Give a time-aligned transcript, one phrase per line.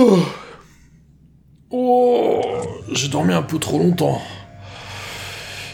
[0.00, 0.20] Oh,
[1.72, 2.40] oh
[2.92, 4.22] j'ai dormi un peu trop longtemps.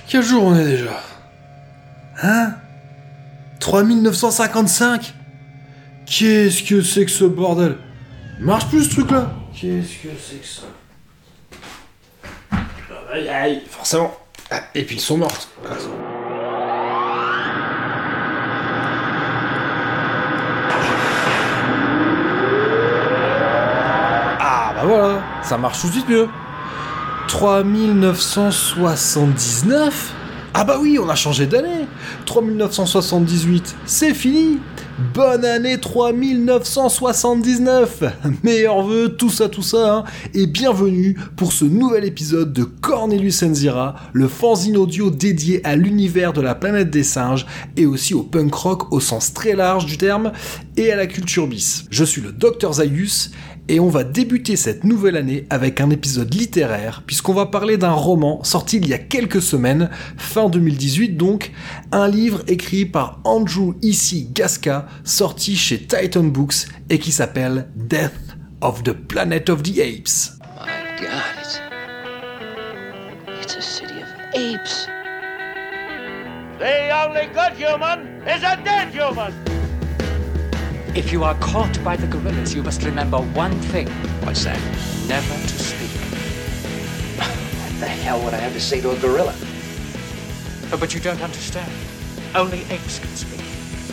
[0.09, 1.03] Quel jour on est déjà?
[2.23, 2.55] Hein?
[3.61, 5.13] 3955
[6.07, 7.77] Qu'est-ce que c'est que ce bordel?
[8.41, 10.63] Marche plus ce truc là Qu'est-ce que c'est que ça?
[13.13, 14.17] Aïe aïe, forcément.
[14.51, 15.51] Ah, et puis ils sont mortes.
[25.45, 26.29] Ça marche tout de suite mieux.
[27.29, 30.15] 3979
[30.55, 31.87] Ah bah oui, on a changé d'année
[32.27, 34.59] 3978, c'est fini
[35.13, 38.05] Bonne année 3979
[38.45, 40.05] Meilleurs vœux, tout ça, tout ça, hein.
[40.35, 46.33] et bienvenue pour ce nouvel épisode de Cornelius Enzira, le fanzine audio dédié à l'univers
[46.33, 47.45] de la planète des singes,
[47.77, 50.31] et aussi au punk rock au sens très large du terme,
[50.77, 51.87] et à la culture bis.
[51.91, 53.33] Je suis le Dr Zayus,
[53.69, 57.93] et on va débuter cette nouvelle année avec un épisode littéraire, puisqu'on va parler d'un
[57.93, 61.51] roman sorti il y a quelques semaines, fin 2018 donc,
[61.93, 64.29] un livre écrit par Andrew E.C.
[64.33, 70.39] Gasca, sorti chez Titan Books et qui s'appelle Death of the Planet of the Apes.
[70.61, 71.61] My God, it's,
[73.43, 74.89] it's a city of apes.
[76.59, 79.54] The only good human is a dead human.
[80.97, 83.89] If you are caught by the gorillas, you must remember one thing.
[84.23, 84.61] What's that?
[85.09, 85.91] Never to speak.
[87.19, 89.35] What the hell would I have to say to a gorilla?
[90.71, 91.73] Oh, but you don't understand.
[92.33, 93.41] Only apes can speak.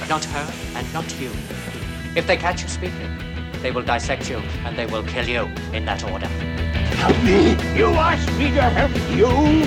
[0.07, 1.31] Not her and not you.
[2.15, 3.17] If they catch you speaking,
[3.63, 6.27] they will dissect you and they will kill you in that order.
[7.01, 7.57] Help me!
[7.75, 9.65] You ask me to help you?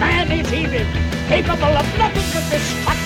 [0.00, 0.86] Man is evil,
[1.28, 2.97] capable of nothing but destruction.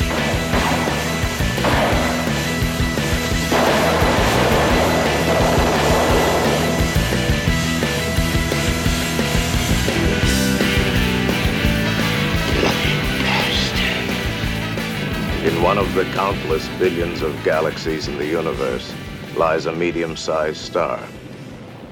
[15.72, 18.92] One of the countless billions of galaxies in the universe
[19.38, 21.00] lies a medium sized star.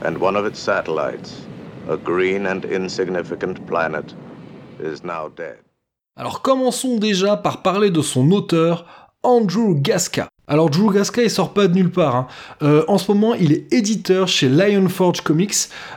[0.02, 1.46] And one of its satellites,
[1.88, 4.14] a green and insignificant planet,
[4.80, 5.60] is now dead.
[6.18, 8.84] Alors commençons déjà par parler de son auteur,
[9.22, 10.28] Andrew Gasca.
[10.50, 12.16] Alors Drew Gasca il sort pas de nulle part.
[12.16, 12.26] hein.
[12.62, 15.54] Euh, en ce moment il est éditeur chez Lionforge Comics,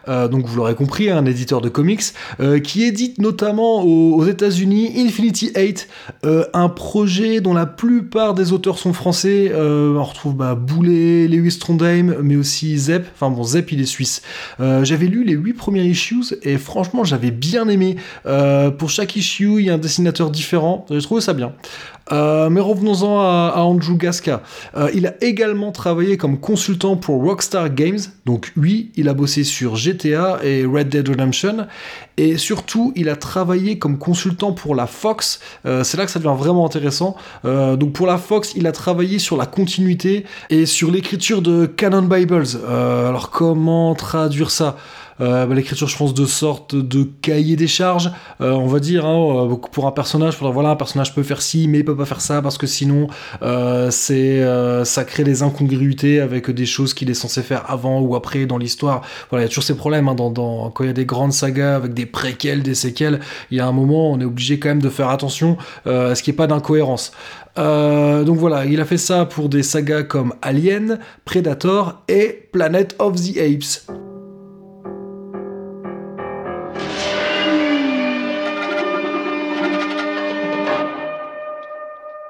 [0.08, 2.04] euh, donc vous l'aurez compris, un éditeur de comics,
[2.40, 5.88] euh, qui édite notamment aux, États-Unis Infinity 8,
[6.26, 9.52] euh, un projet dont la plupart des auteurs sont français.
[9.56, 13.08] On retrouve bah, Boulet, Lewis Trondheim, mais aussi Zepp.
[13.16, 14.22] Enfin bon, Zepp il est suisse.
[14.60, 17.96] J'avais lu les huit premiers issues et franchement j'avais bien aimé.
[18.78, 20.86] Pour chaque issue il y a un dessinateur différent.
[20.92, 21.54] J'ai trouvé ça bien.
[22.12, 24.42] Euh, mais revenons-en à, Andrew Gasca.
[24.76, 28.00] Euh, il a également travaillé comme consultant pour Rockstar Games.
[28.26, 31.68] Donc oui, il a bossé sur GTA et Red Dead Redemption.
[32.18, 35.40] Et surtout, il a travaillé comme consultant pour la Fox.
[35.66, 37.16] Euh, c'est là que ça devient vraiment intéressant.
[37.44, 42.04] Donc pour la Fox, il a travaillé sur la continuité et sur l'écriture de Canon
[42.04, 42.48] Bibles.
[42.68, 44.78] Alors comment traduire ça?
[45.22, 48.12] Euh, bah, l'écriture je pense de sorte de cahier des charges.
[48.42, 51.42] Euh, on va dire hein, euh, pour un personnage faudra, voilà un personnage peut faire
[51.42, 53.08] ci mais il peut pas faire ça parce que sinon
[53.90, 54.44] c'est
[54.86, 58.58] ça crée des incongruités avec des choses qu'il est censé faire avant ou après dans
[58.58, 59.02] l'histoire.
[59.30, 61.76] Voilà il y a toujours ces problèmes hein, quand il y a des grandes sagas
[61.76, 63.20] avec des préquels des séquelles
[63.52, 66.24] il y a un moment on est obligé quand même de faire attention à ce
[66.24, 67.12] qu'il n'y ait pas d'incohérence.
[67.56, 73.16] Donc voilà, il a fait ça pour des sagas comme Alien, Predator et Planet of
[73.16, 74.03] the Apes.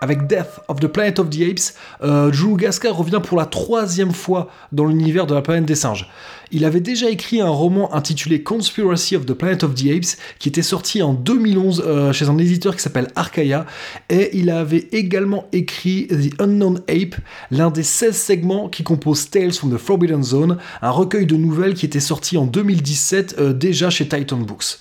[0.04, 4.12] Avec Death of the Planet of the Apes, euh, Drew Gasca revient pour la troisième
[4.12, 6.10] fois dans l'univers de la planète des singes.
[6.52, 10.50] Il avait déjà écrit un roman intitulé Conspiracy of the Planet of the Apes, qui
[10.50, 13.66] était sorti en 2011 euh, chez un éditeur qui s'appelle Archaia,
[14.10, 17.16] et il avait également écrit The Unknown Ape,
[17.50, 21.76] l'un des 16 segments qui composent Tales from the Forbidden Zone, un recueil de nouvelles
[21.76, 24.80] qui était sorti en 2017 euh, déjà chez Titan Books.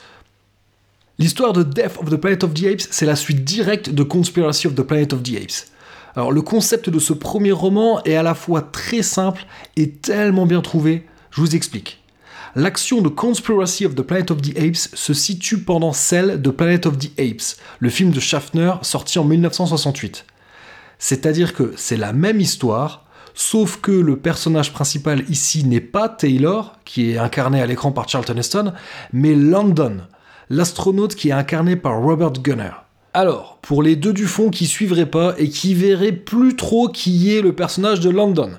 [1.19, 4.67] L'histoire de Death of the Planet of the Apes, c'est la suite directe de Conspiracy
[4.67, 5.67] of the Planet of the Apes.
[6.17, 10.47] Alors le concept de ce premier roman est à la fois très simple et tellement
[10.47, 12.03] bien trouvé, je vous explique.
[12.55, 16.87] L'action de Conspiracy of the Planet of the Apes se situe pendant celle de Planet
[16.87, 20.25] of the Apes, le film de Schaffner sorti en 1968.
[20.99, 23.05] C'est-à-dire que c'est la même histoire,
[23.35, 28.09] sauf que le personnage principal ici n'est pas Taylor, qui est incarné à l'écran par
[28.09, 28.73] Charlton Heston,
[29.13, 30.03] mais London,
[30.51, 32.73] l'astronaute qui est incarné par Robert Gunner.
[33.15, 37.37] Alors, pour les deux du fond qui suivraient pas et qui verraient plus trop qui
[37.37, 38.53] est le personnage de Landon.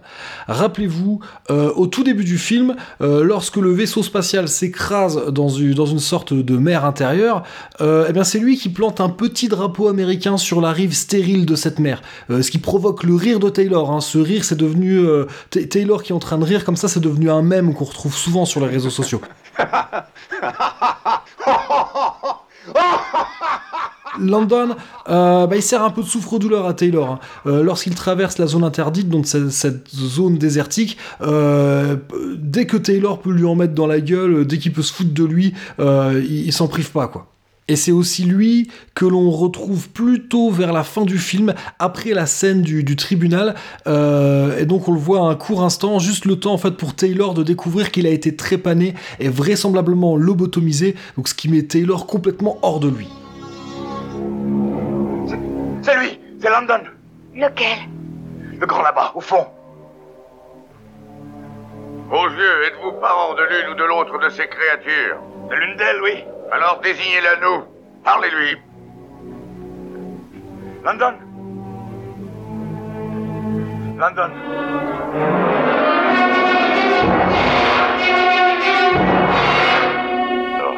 [0.48, 5.74] Rappelez-vous, euh, au tout début du film, euh, lorsque le vaisseau spatial s'écrase dans une,
[5.74, 7.42] dans sorte de mer intérieure,
[7.82, 11.56] euh, eh c'est lui qui plante un petit drapeau américain sur la rive stérile de
[11.56, 13.92] cette mer, ce qui provoque le rire de Taylor.
[13.92, 14.02] Hein.
[14.02, 15.04] Ce rire, c'est devenu
[15.50, 18.16] Taylor qui est en train de rire comme ça, c'est devenu un mème qu'on retrouve
[18.16, 19.22] souvent sur les réseaux sociaux.
[24.20, 24.76] Landon,
[25.10, 27.10] euh, bah, il sert un peu de souffre-douleur à Taylor.
[27.10, 27.20] Hein.
[27.48, 31.96] Euh, lorsqu'il traverse la zone interdite, donc cette, zone désertique, euh,
[32.38, 35.14] dès que Taylor peut lui en mettre dans la gueule, dès qu'il peut se foutre
[35.14, 37.28] de lui, il, s'en prive pas, quoi.
[37.70, 42.26] Et c'est aussi lui que l'on retrouve plutôt vers la fin du film, après la
[42.26, 43.56] scène du, tribunal.
[43.88, 47.42] et donc on le voit un court instant, juste le temps fait pour Taylor de
[47.42, 52.82] découvrir qu'il a été trépané et vraisemblablement lobotomisé, donc ce qui met Taylor complètement hors
[52.82, 53.08] de lui.
[56.44, 56.84] C'est London.
[57.34, 57.78] Lequel?
[58.60, 59.48] Le grand là-bas, au fond.
[62.10, 65.20] Vos yeux, êtes-vous parents de l'une ou de l'autre de ces créatures?
[65.50, 66.26] De l'une d'elles, oui.
[66.52, 67.64] Alors désignez-la nous.
[68.04, 68.58] Parlez-lui.
[70.84, 71.14] London.
[73.98, 74.32] London.
[80.60, 80.74] Oh,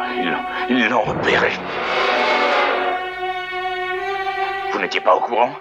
[0.70, 1.50] ils l'ont repéré.
[4.96, 5.52] N'étiez pas au courant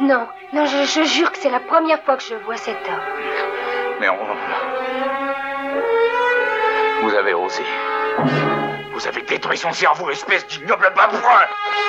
[0.00, 3.00] Non, non, je, jure que c'est la première fois que je vois cet homme.
[4.00, 4.16] Mais on...
[7.02, 7.62] Vous avez osé.
[8.92, 11.20] Vous avez détruit son cerveau, espèce d'ignoble babouin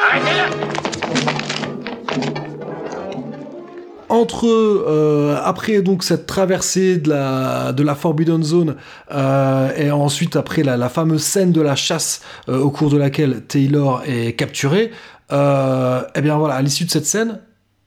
[0.09, 0.77] Arrêtez-le
[4.09, 8.77] entre euh, après donc cette traversée de la de la Forbidden Zone
[9.11, 13.41] euh, et ensuite après la, fameuse scène de la chasse euh, au cours de laquelle
[13.41, 14.91] Taylor est capturé,
[15.31, 17.39] euh, eh bien voilà, à l'issue de cette scène,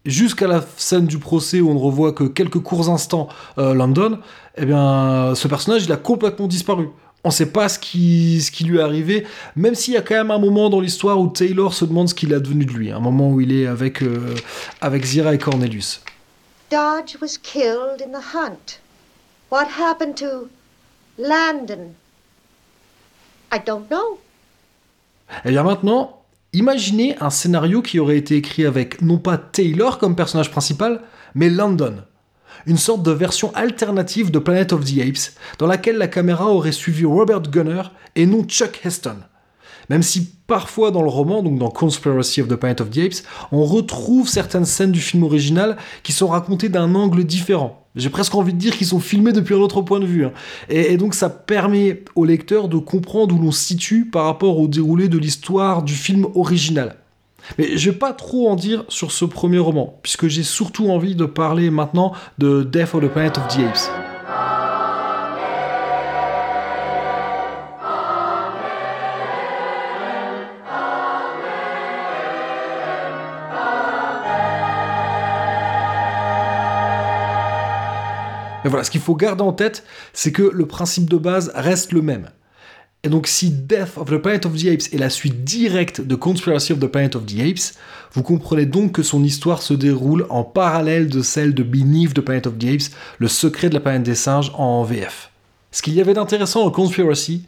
[0.05, 3.29] jusqu'à la scène du procès où on ne revoit que quelques courts instants
[3.59, 4.19] euh, London,
[4.57, 6.89] eh bien ce personnage il a complètement disparu.
[7.23, 10.01] On ne sait pas ce qui, ce qui lui est arrivé, même s'il y a
[10.01, 12.73] quand même un moment dans l'histoire où Taylor se demande ce qu'il a devenu de
[12.73, 14.35] lui, un moment où il est avec, euh,
[14.81, 16.01] avec Zira et Cornelius.
[16.71, 18.81] Dodge was killed in the hunt.
[19.51, 20.49] What happened to
[21.19, 21.95] Landon?
[23.53, 24.19] I don't know.
[25.45, 26.20] Eh bien maintenant,
[26.53, 31.03] Imaginez un scénario qui aurait été écrit avec non pas Taylor comme personnage principal,
[31.37, 31.99] mais London.
[32.67, 36.73] Une sorte de version alternative de Planet of the Apes, dans laquelle la caméra aurait
[36.73, 37.83] suivi Robert Gunner
[38.17, 39.19] et non Chuck Heston.
[39.91, 43.23] Même si parfois dans le roman, donc dans Conspiracy of the Planet of the Apes,
[43.53, 47.80] on retrouve certaines scènes du film original qui sont racontées d'un angle différent.
[47.97, 50.25] J'ai presque envie de dire qu'ils sont filmés depuis un autre point de vue.
[50.25, 50.33] Hein.
[50.69, 54.69] Et, donc ça permet au lecteur de comprendre où l'on se situe par rapport au
[54.69, 56.97] déroulé de l'histoire du film original.
[57.59, 61.17] Mais je vais pas trop en dire sur ce premier roman, puisque j'ai surtout envie
[61.17, 64.10] de parler maintenant de Death of the Planet of the Apes.
[78.65, 81.93] Mais voilà, ce qu'il faut garder en tête, c'est que le principe de base reste
[81.93, 82.29] le même.
[83.03, 86.15] Et donc si Death of the Planet of the Apes est la suite directe de
[86.15, 87.79] Conspiracy of the Planet of the Apes,
[88.13, 92.21] vous comprenez donc que son histoire se déroule en parallèle de celle de Beneath the
[92.21, 95.31] Planet of the Apes, le secret de la planète des singes en VF.
[95.73, 97.47] Ce qu'il y avait d'intéressant en Conspiracy,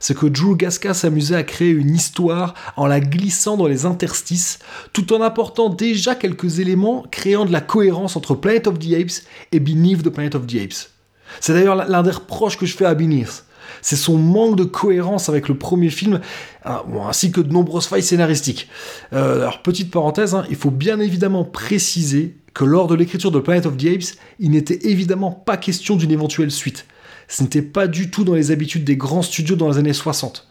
[0.00, 4.58] c'est que Drew Gasca s'amusait à créer une histoire en la glissant dans les interstices,
[4.92, 9.22] tout en apportant déjà quelques éléments créant de la cohérence entre Planet of the Apes
[9.52, 10.90] et Beneath the Planet of the Apes.
[11.38, 13.44] C'est d'ailleurs l'un des reproches que je fais à Beneath.
[13.82, 16.20] C'est son manque de cohérence avec le premier film,
[16.64, 18.68] hein, ainsi que de nombreuses failles scénaristiques.
[19.12, 23.38] Euh, alors, petite parenthèse, hein, il faut bien évidemment préciser que lors de l'écriture de
[23.38, 26.84] Planet of the Apes, il n'était évidemment pas question d'une éventuelle suite.
[27.30, 30.48] Ce n'était pas du tout dans les habitudes des grands studios dans les années 60.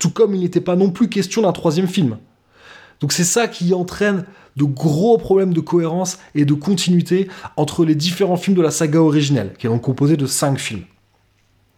[0.00, 2.18] Tout comme il n'était pas non plus question d'un troisième film.
[3.00, 4.24] Donc c'est ça qui entraîne
[4.56, 9.00] de gros problèmes de cohérence et de continuité entre les différents films de la saga
[9.00, 10.82] originelle, qui est donc composée de cinq films.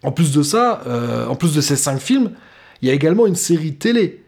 [0.03, 2.31] En plus de ça, euh, en plus de ces cinq films,
[2.81, 4.25] il y a également une série télé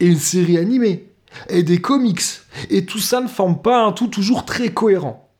[0.00, 1.06] et une série animée
[1.48, 2.20] et des comics.
[2.68, 5.30] Et tout ça ne forme pas un tout toujours très cohérent.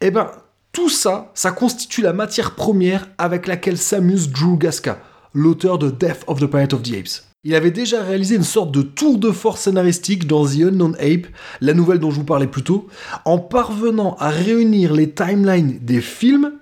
[0.00, 0.30] Eh ben,
[0.72, 5.00] tout ça, ça constitue la matière première avec laquelle s'amuse Drew Gasca,
[5.34, 7.24] l'auteur de Death of the Planet of the Apes.
[7.42, 11.26] Il avait déjà réalisé une sorte de tour de force scénaristique dans The Unknown Ape,
[11.60, 12.86] la nouvelle dont je vous parlais plus tôt,
[13.24, 16.52] en parvenant à réunir les timelines des films,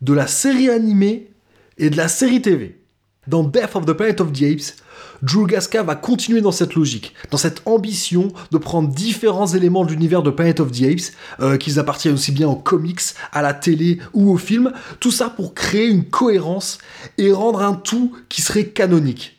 [0.00, 1.30] de la série animée
[1.78, 2.78] et de la série TV.
[3.26, 4.76] Dans Death of the Planet of the Apes,
[5.22, 9.90] Drew Gasca va continuer dans cette logique, dans cette ambition de prendre différents éléments de
[9.90, 13.00] l'univers de Planet of the Apes, euh, qu'ils appartiennent aussi bien aux comics,
[13.32, 16.78] à la télé ou au film, tout ça pour créer une cohérence
[17.18, 19.38] et rendre un tout qui serait canonique.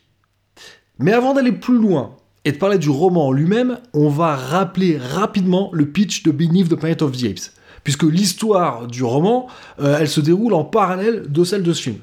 [0.98, 4.98] Mais avant d'aller plus loin et de parler du roman en lui-même, on va rappeler
[4.98, 9.48] rapidement le pitch de Beneath the Planet of the Apes, puisque l'histoire du roman,
[9.80, 11.98] euh, elle se déroule en parallèle de celle de ce film.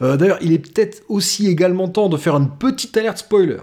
[0.00, 3.60] Euh, D'ailleurs, il est peut-être aussi également temps de faire une petite alerte spoiler.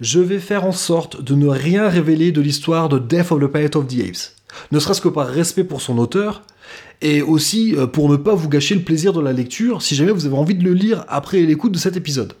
[0.00, 3.46] Je vais faire en sorte de ne rien révéler de l'histoire de Death of the
[3.46, 4.32] Planet of the Apes,
[4.70, 6.42] ne serait-ce que par respect pour son auteur,
[7.02, 10.12] et aussi euh, pour ne pas vous gâcher le plaisir de la lecture si jamais
[10.12, 12.34] vous avez envie de le lire après l'écoute de cet épisode.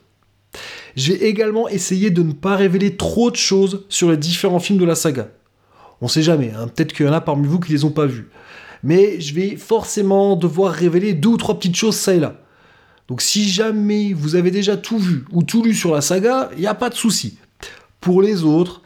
[0.96, 4.84] J'ai également essayé de ne pas révéler trop de choses sur les différents films de
[4.84, 5.28] la saga.
[6.00, 8.06] On sait jamais, hein, peut-être qu'il y en a parmi vous qui les ont pas
[8.06, 8.28] vus.
[8.82, 12.40] Mais je vais forcément devoir révéler deux ou trois petites choses ça et là.
[13.08, 16.60] Donc si jamais vous avez déjà tout vu ou tout lu sur la saga, il
[16.60, 17.38] n'y a pas de souci.
[18.00, 18.82] Pour les autres,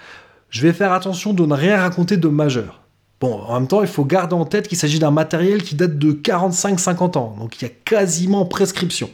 [0.49, 2.83] je vais faire attention de ne rien raconter de majeur.
[3.21, 5.99] Bon, en même temps, il faut garder en tête qu'il s'agit d'un matériel qui date
[5.99, 9.11] de 45-50 ans, donc il y a quasiment prescription.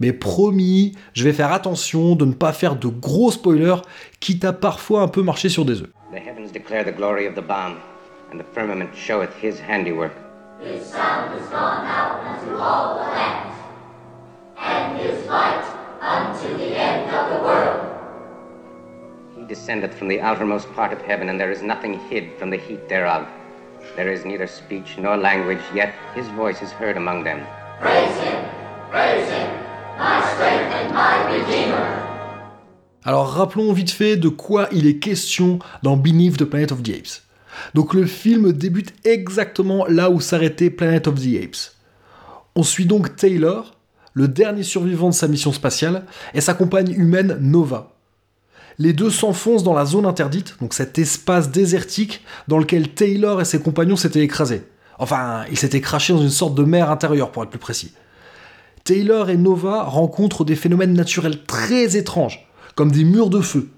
[0.00, 3.82] Mais promis, je vais faire attention de ne pas faire de gros spoilers,
[4.20, 5.90] quitte à parfois un peu marcher sur des œufs.
[6.12, 7.76] The heavens declare the glory of the bomb,
[8.32, 10.12] and the firmament showeth his handiwork.
[19.36, 22.56] He descendeth from the outermost part of heaven, and there is nothing hid from the
[22.56, 23.26] heat thereof.
[23.96, 27.40] There is neither speech nor language, yet his voice is heard among them.
[33.04, 36.90] Alors rappelons vite fait de quoi il est question dans Beneath the Planet of the
[36.90, 37.22] Apes.
[37.74, 41.76] Donc le film débute exactement là où s'arrêtait Planet of the Apes.
[42.54, 43.74] On suit donc Taylor,
[44.14, 46.04] le dernier survivant de sa mission spatiale,
[46.34, 47.92] et sa compagne humaine Nova.
[48.78, 53.44] Les deux s'enfoncent dans la zone interdite, donc cet espace désertique dans lequel Taylor et
[53.44, 54.64] ses compagnons s'étaient écrasés.
[54.98, 57.92] Enfin, ils s'étaient crachés dans une sorte de mer intérieure pour être plus précis.
[58.84, 63.68] Taylor et Nova rencontrent des phénomènes naturels très étranges, comme des murs de feu.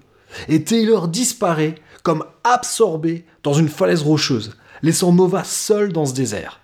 [0.47, 6.61] Et Taylor disparaît comme absorbé dans une falaise rocheuse, laissant Nova seule dans ce désert.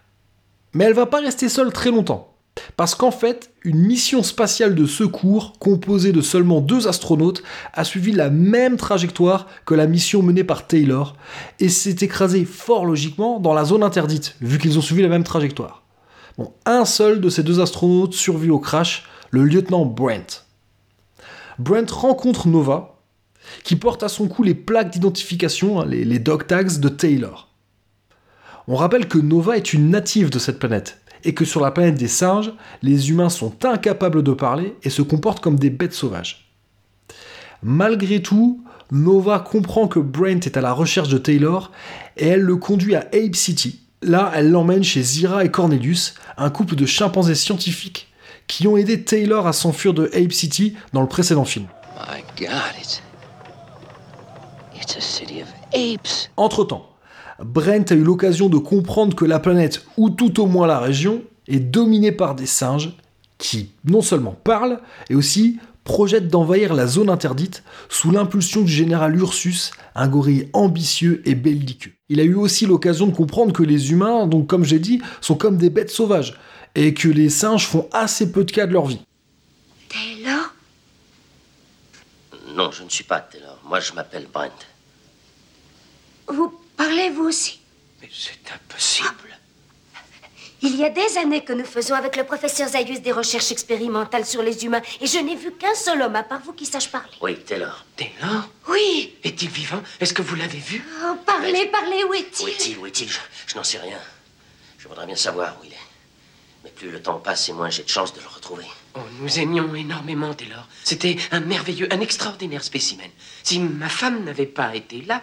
[0.73, 2.30] Mais elle va pas rester seule très longtemps.
[2.77, 8.11] Parce qu'en fait, une mission spatiale de secours, composée de seulement deux astronautes, a suivi
[8.11, 11.15] la même trajectoire que la mission menée par Taylor,
[11.59, 15.23] et s'est écrasée fort logiquement dans la zone interdite, vu qu'ils ont suivi la même
[15.23, 15.83] trajectoire.
[16.65, 20.45] Un seul de ces deux astronautes survit au crash, le lieutenant Brent.
[21.59, 22.99] Brent rencontre Nova,
[23.63, 27.49] qui porte à son cou les plaques d'identification, hein, les dog tags de Taylor.
[28.67, 31.95] On rappelle que Nova est une native de cette planète, et que sur la planète
[31.95, 36.51] des singes, les humains sont incapables de parler et se comportent comme des bêtes sauvages.
[37.63, 41.71] Malgré tout, Nova comprend que Brent est à la recherche de Taylor
[42.17, 43.81] et elle le conduit à Ape City.
[44.01, 48.11] Là, elle l'emmène chez Zira et Cornelius, un couple de chimpanzés scientifiques
[48.47, 51.67] qui ont aidé Taylor à s'enfuir de Ape City dans le précédent film.
[51.95, 53.01] My God, it's.
[54.75, 56.29] It's a city of apes.
[56.35, 56.90] Entre-temps,
[57.43, 61.23] Brent a eu l'occasion de comprendre que la planète, ou tout au moins la région,
[61.47, 62.95] est dominée par des singes
[63.37, 64.79] qui non seulement parlent,
[65.09, 71.23] et aussi projettent d'envahir la zone interdite sous l'impulsion du général Ursus, un gorille ambitieux
[71.25, 71.91] et belliqueux.
[72.09, 75.35] Il a eu aussi l'occasion de comprendre que les humains, donc comme j'ai dit, sont
[75.35, 76.39] comme des bêtes sauvages,
[76.75, 79.01] et que les singes font assez peu de cas de leur vie.
[79.89, 80.53] Taylor?
[82.55, 83.59] Non, je ne suis pas Taylor.
[83.67, 84.51] Moi, je m'appelle Brent.
[86.27, 87.59] Vous parlez vous aussi
[88.01, 89.09] Mais c'est impossible.
[90.63, 94.25] Il y a des années que nous faisons avec le professeur Zaius des recherches expérimentales
[94.25, 96.89] sur les humains et je n'ai vu qu'un seul homme à part vous qui sache
[96.91, 97.09] parler.
[97.21, 97.83] Oui, Taylor.
[97.95, 99.81] Taylor Oui Est-il vivant?
[99.99, 100.83] Est-ce que vous l'avez vu?
[101.03, 102.49] Oh, Parlez, parlez, où Où est-il?
[102.49, 103.09] Est-il Où est-il?
[103.09, 103.99] Je, je n'en sais rien.
[104.77, 105.87] Je voudrais bien savoir où il est.
[106.63, 108.65] Mais plus le temps passe et moins j'ai de chance de le retrouver.
[108.95, 110.67] Oh, nous aimions énormément Taylor.
[110.83, 113.09] C'était un merveilleux, un extraordinaire spécimen.
[113.41, 115.21] Si ma femme n'avait pas été là,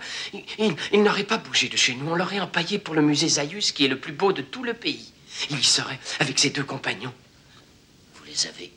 [0.59, 2.11] il, n'aurait pas bougé de chez nous.
[2.11, 4.73] On l'aurait empaillé pour le musée Zaius, qui est le plus beau de tout le
[4.73, 5.13] pays.
[5.51, 7.13] Il y serait avec ses deux compagnons.
[8.15, 8.73] Vous les avez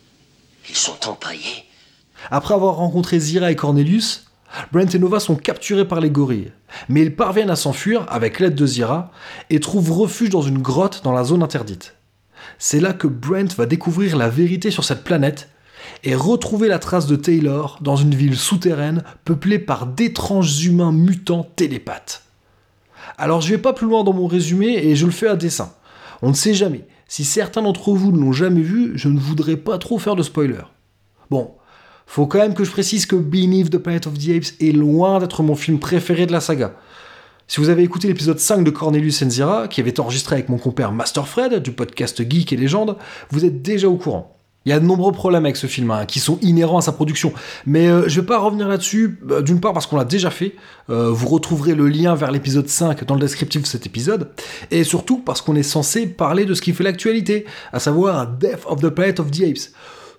[0.69, 1.63] Ils sont empaillés
[2.29, 4.25] Après avoir rencontré Zira et Cornelius,
[4.73, 6.51] Brent et Nova sont capturés par les gorilles,
[6.89, 9.11] mais ils parviennent à s'enfuir avec l'aide de Zira
[9.49, 11.95] et trouvent refuge dans une grotte dans la zone interdite.
[12.63, 15.49] C'est là que Brent va découvrir la vérité sur cette planète
[16.03, 21.49] et retrouver la trace de Taylor dans une ville souterraine peuplée par d'étranges humains mutants
[21.55, 22.21] télépathes.
[23.17, 25.73] Alors je vais pas plus loin dans mon résumé et je le fais à dessein.
[26.21, 26.85] On ne sait jamais.
[27.07, 30.21] Si certains d'entre vous ne l'ont jamais vu, je ne voudrais pas trop faire de
[30.21, 30.61] spoiler.
[31.31, 31.55] Bon,
[32.05, 35.17] faut quand même que je précise que Beneath the Planet of the Apes est loin
[35.17, 36.75] d'être mon film préféré de la saga.
[37.51, 40.57] Si vous avez écouté l'épisode 5 de Cornelius Enzira, qui avait été enregistré avec mon
[40.57, 42.95] compère Master Fred du podcast Geek et Légende,
[43.29, 44.37] vous êtes déjà au courant.
[44.63, 46.93] Il y a de nombreux problèmes avec ce film hein, qui sont inhérents à sa
[46.93, 47.33] production.
[47.65, 50.55] Mais euh, je vais pas revenir là-dessus, euh, d'une part parce qu'on l'a déjà fait.
[50.89, 54.29] Euh, vous retrouverez le lien vers l'épisode 5 dans le descriptif de cet épisode.
[54.69, 57.43] Et surtout parce qu'on est censé parler de ce qui fait l'actualité,
[57.73, 59.73] à savoir Death of the Planet of the Apes.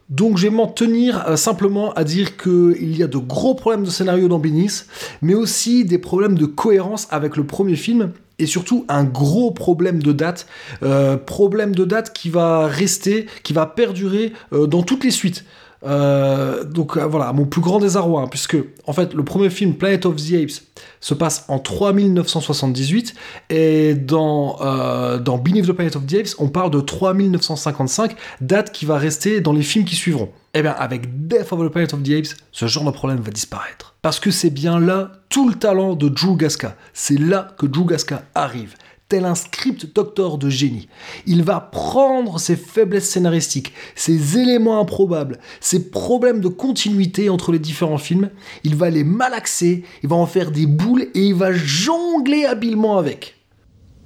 [0.09, 3.85] Donc je vais m'en tenir euh, simplement à dire qu'il y a de gros problèmes
[3.85, 4.87] de scénario dans Beneath,
[5.23, 10.03] mais aussi des problèmes de cohérence avec le premier film, et surtout un gros problème
[10.03, 10.47] de date,
[10.83, 15.45] euh, problème de date qui va rester, qui va perdurer euh, dans toutes les suites.
[15.85, 19.75] Euh, donc euh, voilà, mon plus grand désarroi, hein, puisque en fait le premier film
[19.75, 20.63] Planet of the Apes
[21.01, 23.15] se passe en 3978
[23.51, 28.85] et dans, euh, Beneath the Planet of the Apes on parle de 3955, date qui
[28.85, 30.31] va rester dans les films qui suivront.
[30.55, 33.31] Eh bien avec Death of the Planet of the Apes, ce genre de problème va
[33.31, 33.97] disparaître.
[34.03, 36.77] Parce que c'est bien là tout le talent de Drew Gasca.
[36.93, 38.75] C'est là que Drew Gasca arrive
[39.13, 40.89] tel un script doctor de génie.
[41.27, 47.59] Il va prendre ses faiblesses scénaristiques, ses éléments improbables, ses problèmes de continuité entre les
[47.59, 48.31] différents films,
[48.65, 52.97] il va les malaxer, il va en faire des boules et il va jongler habilement
[52.97, 53.37] avec.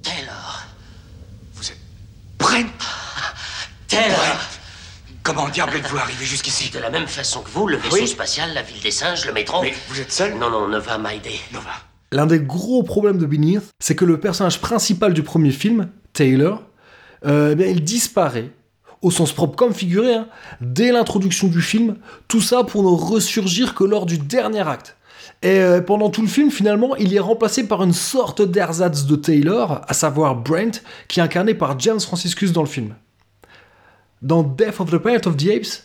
[0.03, 0.63] Taylor.
[1.55, 1.79] Vous êtes
[2.37, 2.67] Brent
[3.87, 4.37] Taylor.
[5.23, 6.69] Comment diable êtes-vous arrivé jusqu'ici?
[6.69, 8.07] De la même façon que vous, le vaisseau Oui.
[8.09, 9.61] spatial, la ville des singes, le métro.
[9.61, 10.33] Mais vous êtes seul?
[10.35, 11.39] Non, non, Nova m'a aidé.
[11.53, 11.86] Nova.
[12.11, 16.63] L'un des gros problèmes de Beneath, c'est que le personnage principal du premier film, Taylor,
[17.25, 18.51] euh, eh il disparaît,
[19.01, 20.27] au sens propre comme figuré, hein,
[20.61, 21.97] dès l'introduction du film,
[22.27, 24.95] tout ça pour ne ressurgir que lors du dernier acte.
[25.43, 29.15] Et euh, pendant tout le film, finalement, il est remplacé par une sorte d'ersatz de
[29.15, 32.95] Taylor, à savoir Brent, qui est incarné par James Franciscus dans le film.
[34.21, 35.83] Dans Death of the Planet of the Apes,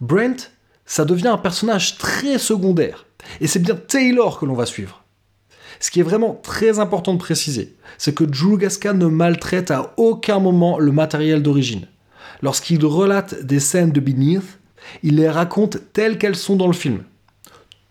[0.00, 0.50] Brent,
[0.84, 3.06] ça devient un personnage très secondaire.
[3.40, 5.01] Et c'est bien Taylor que l'on va suivre.
[5.80, 9.94] Ce qui est vraiment très important de préciser, c'est que Drew Gasca ne maltraite à
[9.96, 11.86] aucun moment le matériel d'origine.
[12.42, 14.58] Lorsqu'il relate des scènes de Beneath,
[15.02, 17.02] il les raconte telles qu'elles sont dans le film.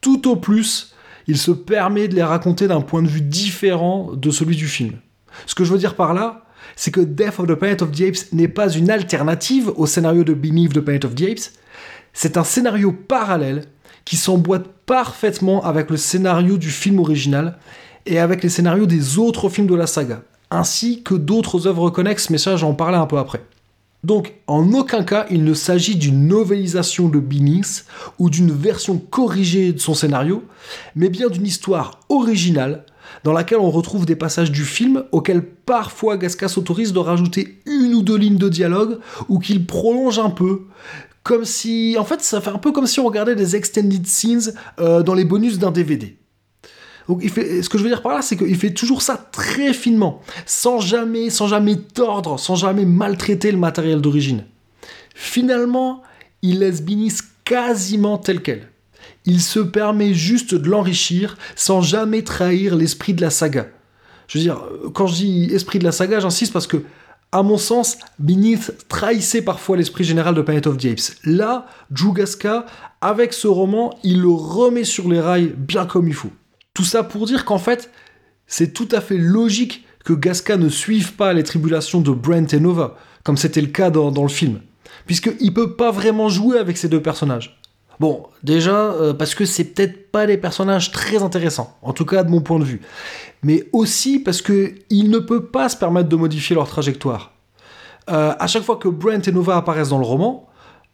[0.02, 0.94] Tout au plus,
[1.28, 4.94] il se permet de les raconter d'un point de vue différent de celui du film.
[5.46, 8.02] Ce que je veux dire par là, c'est que Death of the Planet of the
[8.02, 11.52] Apes n'est pas une alternative au scénario de Beneath the Planet of the Apes,
[12.13, 13.65] c'est un scénario parallèle
[14.06, 17.58] qui s'emboîte parfaitement avec le scénario du film original
[18.06, 22.30] et avec les scénarios des autres films de la saga, ainsi que d'autres œuvres connexes,
[22.30, 23.42] mais ça j'en parlais un peu après.
[24.04, 27.86] Donc, en aucun cas, il ne s'agit d'une novélisation de Beneath
[28.18, 30.44] ou d'une version corrigée de son scénario,
[30.96, 32.84] mais bien d'une histoire originale
[33.24, 37.94] dans laquelle on retrouve des passages du film auxquels parfois Gasca s'autorise de rajouter une
[37.94, 38.98] ou deux lignes de dialogue
[39.30, 40.62] ou qu'il prolonge un peu.
[41.23, 44.53] Comme si, en fait, ça fait un peu comme si on regardait des extended scenes
[44.79, 46.17] euh, dans les bonus d'un DVD.
[47.07, 50.21] Donc, ce que je veux dire par là, c'est qu'il fait toujours ça très finement,
[50.45, 54.45] sans jamais, sans jamais tordre, sans jamais maltraiter le matériel d'origine.
[55.13, 56.03] Finalement,
[56.41, 58.69] il laisse Beneath quasiment tel quel.
[59.25, 63.67] Il se permet juste de l'enrichir sans jamais trahir l'esprit de la saga.
[64.27, 64.62] Je veux dire,
[64.93, 66.77] quand je dis esprit de la saga, j'insiste parce que,
[67.32, 71.15] à mon sens, Beneath trahissait parfois l'esprit général de Planet of the Apes.
[71.24, 72.65] Là, Gasca,
[73.00, 76.32] avec ce roman, il le remet sur les rails bien comme il faut.
[76.74, 77.89] Tout ça pour dire qu'en fait,
[78.48, 82.60] c'est tout à fait logique que Gasca ne suive pas les tribulations de Brent et
[82.60, 84.60] Nova, comme c'était le cas dans, le film,
[85.06, 87.61] puisqu'il peut pas vraiment jouer avec ces deux personnages.
[88.02, 92.24] Bon, déjà, euh, parce que c'est peut-être pas des personnages très intéressants, en tout cas
[92.24, 92.82] de mon point de vue,
[93.44, 97.34] mais aussi parce que il ne peut pas se permettre de modifier leur trajectoire.
[98.10, 100.50] Euh, à chaque fois que Brent et Nova apparaissent dans le roman,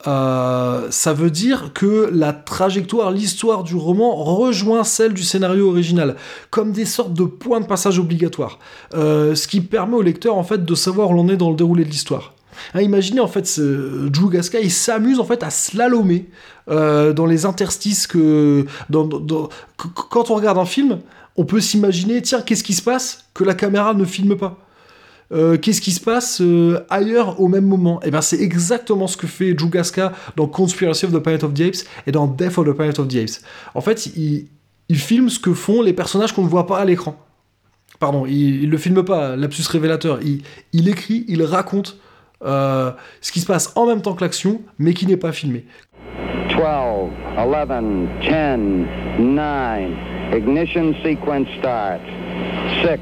[0.05, 6.17] euh, ça veut dire que la trajectoire, l'histoire du roman rejoint celle du scénario original,
[6.49, 8.59] comme des sortes de points de passage obligatoires,
[8.91, 11.85] ce qui permet au lecteur en fait de savoir où l'on est dans le déroulé
[11.85, 12.33] de l'histoire.
[12.73, 16.29] Hein, imaginez en fait, ce, Drew Gasca, il s'amuse en fait à slalomer
[16.69, 20.99] euh, dans les interstices que, quand on regarde un film,
[21.35, 24.57] on peut s'imaginer, tiens, qu'est-ce qui se passe que la caméra ne filme pas?
[25.33, 28.01] Euh, qu'est-ce qui se passe euh, ailleurs au même moment?
[28.03, 31.53] Et bien c'est exactement ce que fait Drew Gasca dans Conspiracy of the Planet of
[31.53, 33.41] the Apes et dans Death of the Planet of the Apes.
[33.75, 34.47] En fait, il,
[34.87, 37.21] il filme ce que font les personnages qu'on ne voit pas à l'écran.
[37.99, 40.19] Pardon, il, il le filme pas, lapsus révélateur.
[40.71, 41.97] Il écrit, il raconte
[42.43, 45.65] euh, ce qui se passe en même temps que l'action, mais qui n'est pas filmé.
[46.49, 46.63] 12,
[47.37, 48.31] 11, 10,
[49.19, 49.91] 9.
[50.35, 52.01] Ignition sequence start.
[52.81, 52.99] 6,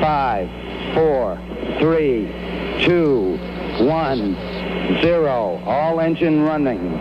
[0.00, 0.48] 5,
[0.94, 1.38] 4,
[1.80, 1.98] 3,
[2.86, 3.38] 2,
[3.80, 4.34] 1,
[5.02, 5.60] 0.
[5.66, 6.98] All engine running.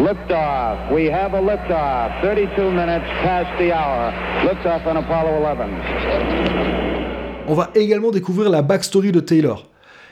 [0.00, 0.90] Liftoff.
[0.90, 2.20] We have a liftoff.
[2.22, 4.12] 32 minutes past the hour.
[4.44, 5.70] Liftoff on Apollo 11.
[7.48, 9.69] On va également découvrir la backstory de Taylor.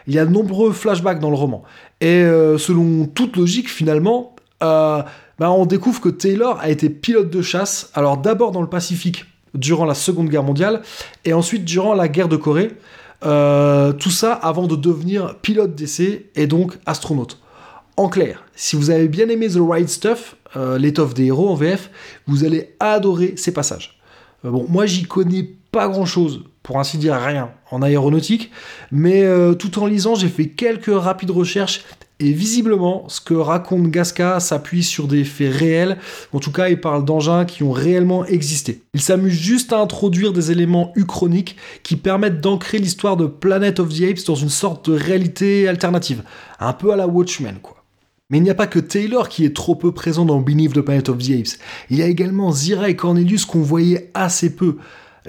[0.08, 1.62] Il y a de nombreux flashbacks dans le roman.
[2.00, 5.02] Et euh, selon toute logique, finalement, euh,
[5.38, 9.26] bah, on découvre que Taylor a été pilote de chasse, alors d'abord dans le Pacifique
[9.54, 10.80] durant la Seconde Guerre mondiale,
[11.26, 12.72] et ensuite durant la guerre de Corée.
[13.24, 17.38] Euh, tout ça avant de devenir pilote d'essai et donc astronaute.
[17.96, 20.36] En clair, si vous avez bien aimé The Right Stuff,
[20.78, 21.90] l'étoffe des héros en VF,
[22.28, 23.98] vous allez adorer ces passages.
[24.44, 28.50] Bon, moi j'y connais pas grand chose, pour ainsi dire rien, en aéronautique,
[28.90, 31.84] mais euh, tout en lisant, j'ai fait quelques rapides recherches
[32.18, 35.98] et visiblement, ce que raconte Gasca s'appuie sur des faits réels.
[36.32, 38.82] En tout cas, il parle d'engins qui ont réellement existé.
[38.92, 43.90] Il s'amuse juste à introduire des éléments uchroniques qui permettent d'ancrer l'histoire de Planet of
[43.90, 46.24] the Apes dans une sorte de réalité alternative.
[46.58, 47.76] Un peu à la Watchmen, quoi.
[48.30, 50.80] Mais il n'y a pas que Taylor qui est trop peu présent dans Beneath the
[50.80, 51.60] Planet of the Apes.
[51.88, 54.76] Il y a également Zira et Cornelius qu'on voyait assez peu.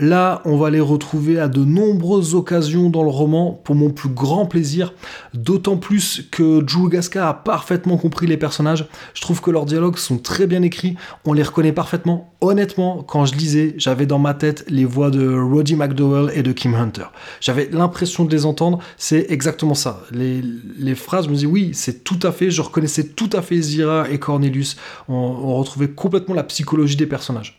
[0.01, 4.07] Là, on va les retrouver à de nombreuses occasions dans le roman, pour mon plus
[4.07, 4.93] grand plaisir,
[5.33, 8.87] d'autant plus que Jules Gasca a parfaitement compris les personnages.
[9.13, 12.33] Je trouve que leurs dialogues sont très bien écrits, on les reconnaît parfaitement.
[12.39, 16.53] Honnêtement, quand je lisais, j'avais dans ma tête les voix de Roddy McDowell et de
[16.53, 17.07] Kim Hunter.
[17.41, 20.03] J'avais l'impression de les entendre, c'est exactement ça.
[20.11, 23.61] Les, phrases, je me dis oui, c'est tout à fait, je reconnaissais tout à fait
[23.61, 24.77] Zira et Cornelius.
[25.09, 27.58] On retrouvait complètement la psychologie des personnages.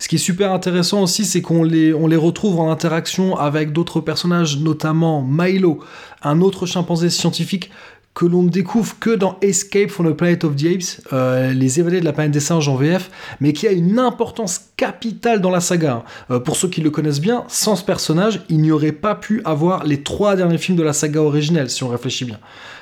[0.00, 3.72] Ce qui est super intéressant aussi, c'est qu'on les, on les retrouve en interaction avec
[3.72, 5.80] d'autres personnages, notamment Milo,
[6.22, 7.70] un autre chimpanzé scientifique
[8.18, 11.78] que l'on ne découvre que dans Escape from the Planet of the Apes, euh, les
[11.78, 15.50] évadés de la planète des singes en VF, mais qui a une importance capitale dans
[15.50, 16.04] la saga.
[16.32, 19.40] Euh, pour ceux qui le connaissent bien, sans ce personnage, il n'y aurait pas pu
[19.44, 22.40] avoir les trois derniers films de la saga originelle, si on réfléchit bien.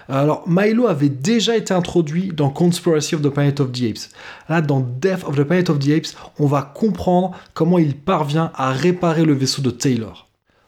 [0.08, 4.08] Alors, Milo avait déjà été introduit dans Conspiracy of the Planet of the Apes.
[4.48, 8.52] Là, dans Death of the Planet of the Apes, on va comprendre comment il parvient
[8.54, 10.25] à réparer le vaisseau de Taylor.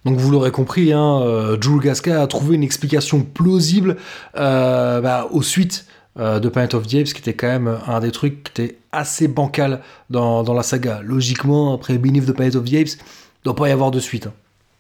[0.09, 3.99] Donc vous l'aurez compris, hein, euh, Jules Gasca a trouvé une explication plausible
[4.39, 5.85] euh, bah, aux suites
[6.19, 8.79] euh, de Planet of the Apes, qui était quand même un des trucs qui était
[8.91, 11.03] assez bancal dans, la saga.
[11.05, 14.29] Logiquement, après Beneath the Planet of the Apes, il doit pas y avoir de suite.
[14.29, 14.33] Hein.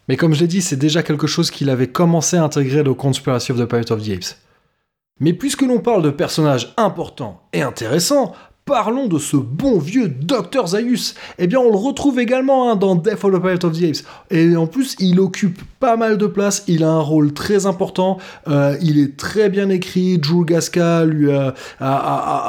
[0.08, 2.94] Mais comme je l'ai dit, c'est déjà quelque chose qu'il avait commencé à intégrer dans
[2.94, 4.38] Conspiracy of the Planet of the Apes.
[5.20, 8.32] Mais puisque l'on parle de personnages importants et intéressants,
[8.68, 11.14] parlons de ce bon vieux Dr Zaius.
[11.38, 14.04] Eh bien, on le retrouve également hein, dans Death of the Planet of the Apes.
[14.30, 18.18] Et en plus, il occupe pas mal de place, il a un rôle très important,
[18.46, 21.54] euh, il est très bien écrit, Jules Gasca lui a,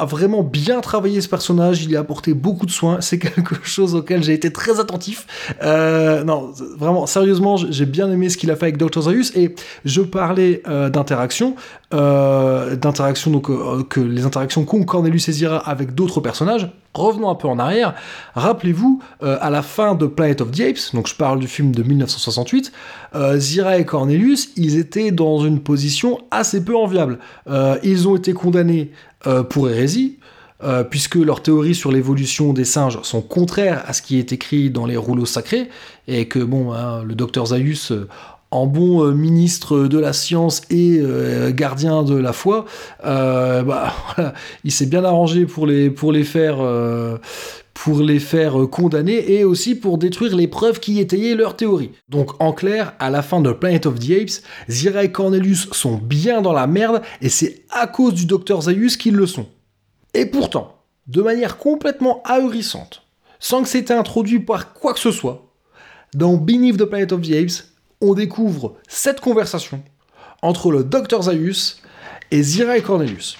[0.08, 3.94] vraiment bien travaillé ce personnage, il y a apporté beaucoup de soins, c'est quelque chose
[3.94, 5.26] auquel j'ai été très attentif.
[5.62, 9.54] Euh, non, vraiment, sérieusement, j'ai bien aimé ce qu'il a fait avec Dr Zaius, et
[9.86, 11.54] je parlais euh, d'interaction,
[11.92, 16.70] euh, d'interaction, donc euh, que les interactions qu'ont Cornelius et Zira avec d'autres personnages.
[16.94, 17.96] Revenons un peu en arrière.
[18.36, 21.74] Rappelez-vous, euh, à la fin de Planet of the Apes, donc je parle du film
[21.74, 22.70] de 1968,
[23.34, 27.18] Zira et Cornelius, ils étaient dans une position assez peu enviable.
[27.82, 28.92] ils ont été condamnés
[29.48, 30.18] pour hérésie,
[30.90, 34.86] puisque leurs théories sur l'évolution des singes sont contraires à ce qui est écrit dans
[34.86, 35.68] les rouleaux sacrés,
[36.06, 37.92] et que bon, hein, le docteur Zaius
[38.50, 42.64] en bon euh, ministre de la science et euh, gardien de la foi,
[43.04, 43.94] euh, bah,
[44.64, 46.58] il s'est bien arrangé pour les, pour les faire
[47.72, 51.92] pour les faire condamner et aussi pour détruire les preuves qui étayaient leur théorie.
[52.10, 55.96] Donc en clair, à la fin de Planet of the Apes, Zira et Cornelius sont
[55.96, 59.46] bien dans la merde et c'est à cause du docteur Zaius qu'ils le sont.
[60.12, 63.02] Et pourtant, de manière complètement ahurissante,
[63.38, 65.46] sans que c'était introduit par quoi que ce soit,
[66.12, 67.69] dans Beneath the Planet of the Apes,
[68.00, 69.82] on découvre cette conversation
[70.42, 71.82] entre le docteur Zaius
[72.30, 73.36] et Zira et Cornelius.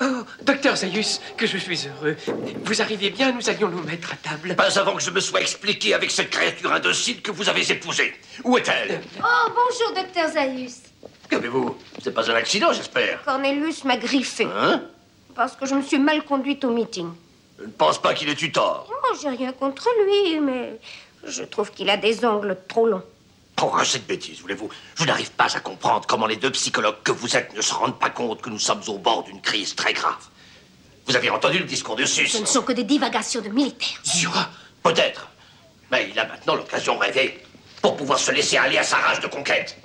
[0.00, 2.16] Oh, docteur Zaius, que je suis heureux.
[2.64, 4.54] Vous arrivez bien, nous allions nous mettre à table.
[4.54, 8.12] Pas avant que je me sois expliqué avec cette créature indocile que vous avez épousée.
[8.44, 9.00] Où est-elle?
[9.18, 10.82] Oh, bonjour, docteur Zaius.
[11.28, 11.76] Qu'avez-vous?
[12.02, 13.22] C'est pas un accident, j'espère.
[13.24, 14.44] Cornelius m'a griffé.
[14.44, 14.82] Hein?
[15.34, 17.10] Parce que je me suis mal conduite au meeting.
[17.58, 18.88] Je ne pense pas qu'il ait eu tort.
[18.90, 20.78] Oh, j'ai rien contre lui, mais
[21.26, 23.02] je trouve qu'il a des ongles trop longs.
[23.60, 24.68] Oh, cette bêtise, voulez-vous?
[24.94, 27.98] Je n'arrive pas à comprendre comment les deux psychologues que vous êtes ne se rendent
[27.98, 30.28] pas compte que nous sommes au bord d'une crise très grave.
[31.06, 32.28] Vous avez entendu le discours de Sus?
[32.28, 34.00] Ce ne sont que des divagations de militaires.
[34.04, 34.48] Zura
[34.82, 35.28] Peut-être.
[35.90, 37.42] Mais il a maintenant l'occasion rêvée
[37.82, 39.76] pour pouvoir se laisser aller à sa rage de conquête.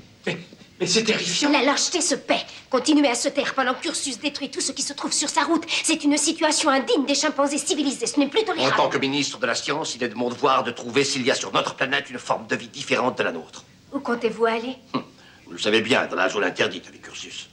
[0.85, 1.49] C'est terrifiant.
[1.51, 2.41] La lâcheté se paie.
[2.69, 5.43] Continuer à se taire pendant que Cursus détruit tout ce qui se trouve sur sa
[5.43, 8.07] route, c'est une situation indigne des chimpanzés civilisés.
[8.07, 8.75] Ce n'est plus En tolérable.
[8.77, 11.31] tant que ministre de la Science, il est de mon devoir de trouver s'il y
[11.31, 13.63] a sur notre planète une forme de vie différente de la nôtre.
[13.91, 14.75] Où comptez-vous aller?
[14.93, 17.49] Vous le savez bien, dans la zone interdite avec Cursus.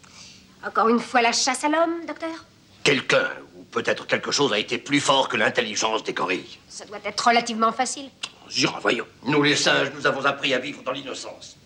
[0.67, 2.45] Encore une fois la chasse à l'homme, docteur?
[2.83, 6.59] Quelqu'un, ou peut-être quelque chose, a été plus fort que l'intelligence des gorilles.
[6.69, 8.09] Ça doit être relativement facile.
[8.49, 9.07] J'irai, voyons.
[9.25, 11.57] Nous, les singes, nous avons appris à vivre dans l'innocence.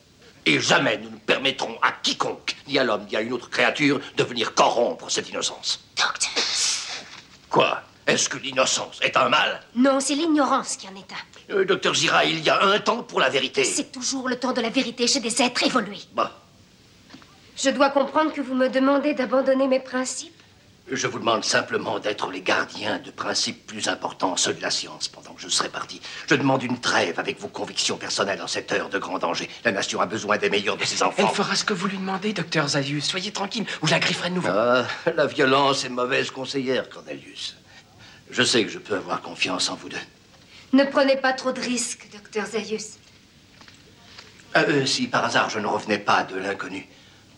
[0.47, 4.01] Et jamais nous ne permettrons à quiconque, ni à l'homme, ni à une autre créature,
[4.17, 5.81] de venir corrompre cette innocence.
[5.97, 6.31] Docteur.
[7.49, 7.83] Quoi?
[8.07, 9.63] Est-ce que l'innocence est un mal?
[9.75, 11.55] Non, c'est l'ignorance qui en est un.
[11.55, 13.65] Euh, Docteur Zira, il y a un temps pour la vérité.
[13.65, 16.03] C'est toujours le temps de la vérité chez des êtres évolués.
[16.15, 16.31] Bah,
[17.57, 20.34] Je dois comprendre que vous me demandez d'abandonner mes principes.
[20.91, 25.09] Je vous demande simplement d'être les gardiens de principes plus importants, ceux de la science,
[25.09, 26.01] pendant que je serai parti.
[26.29, 29.49] Je demande une trêve avec vos convictions personnelles en cette heure de grand danger.
[29.65, 31.29] La nation a besoin des meilleurs de ses Elle enfants.
[31.29, 33.01] fera ce que vous lui demandez, docteur Zayus.
[33.01, 34.49] Soyez tranquille, ou je la grifferai de nouveau.
[34.51, 34.85] Ah,
[35.17, 37.57] la violence est mauvaise conseillère, Cornelius.
[38.31, 39.97] Je sais que je peux avoir confiance en vous deux.
[40.75, 42.99] Ne prenez pas trop de risques, docteur Zayus.
[44.53, 46.87] Ah, euh, si par hasard je ne revenais pas de l'inconnu,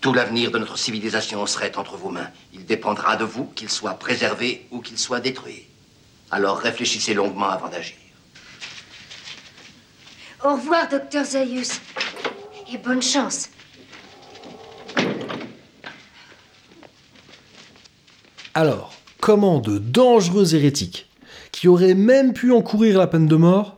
[0.01, 2.31] tout l'avenir de notre civilisation serait entre vos mains.
[2.53, 5.67] Il dépendra de vous qu'il soit préservé ou qu'il soit détruit.
[6.31, 7.97] Alors réfléchissez longuement avant d'agir.
[10.45, 11.81] Au revoir, docteur Zayus.
[12.73, 13.49] Et bonne chance.
[18.55, 21.09] Alors, comment de dangereux hérétiques,
[21.53, 23.77] qui auraient même pu encourir la peine de mort,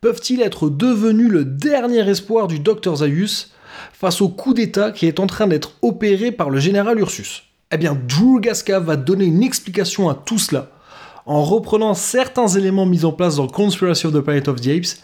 [0.00, 3.52] peuvent-ils être devenus le dernier espoir du docteur Zaius
[3.92, 7.76] face au coup d'État qui est en train d'être opéré par le général Ursus Eh
[7.76, 10.70] bien, Drew Gasca va donner une explication à tout cela,
[11.26, 15.02] en reprenant certains éléments mis en place dans Conspiracy of the Planet of the Apes,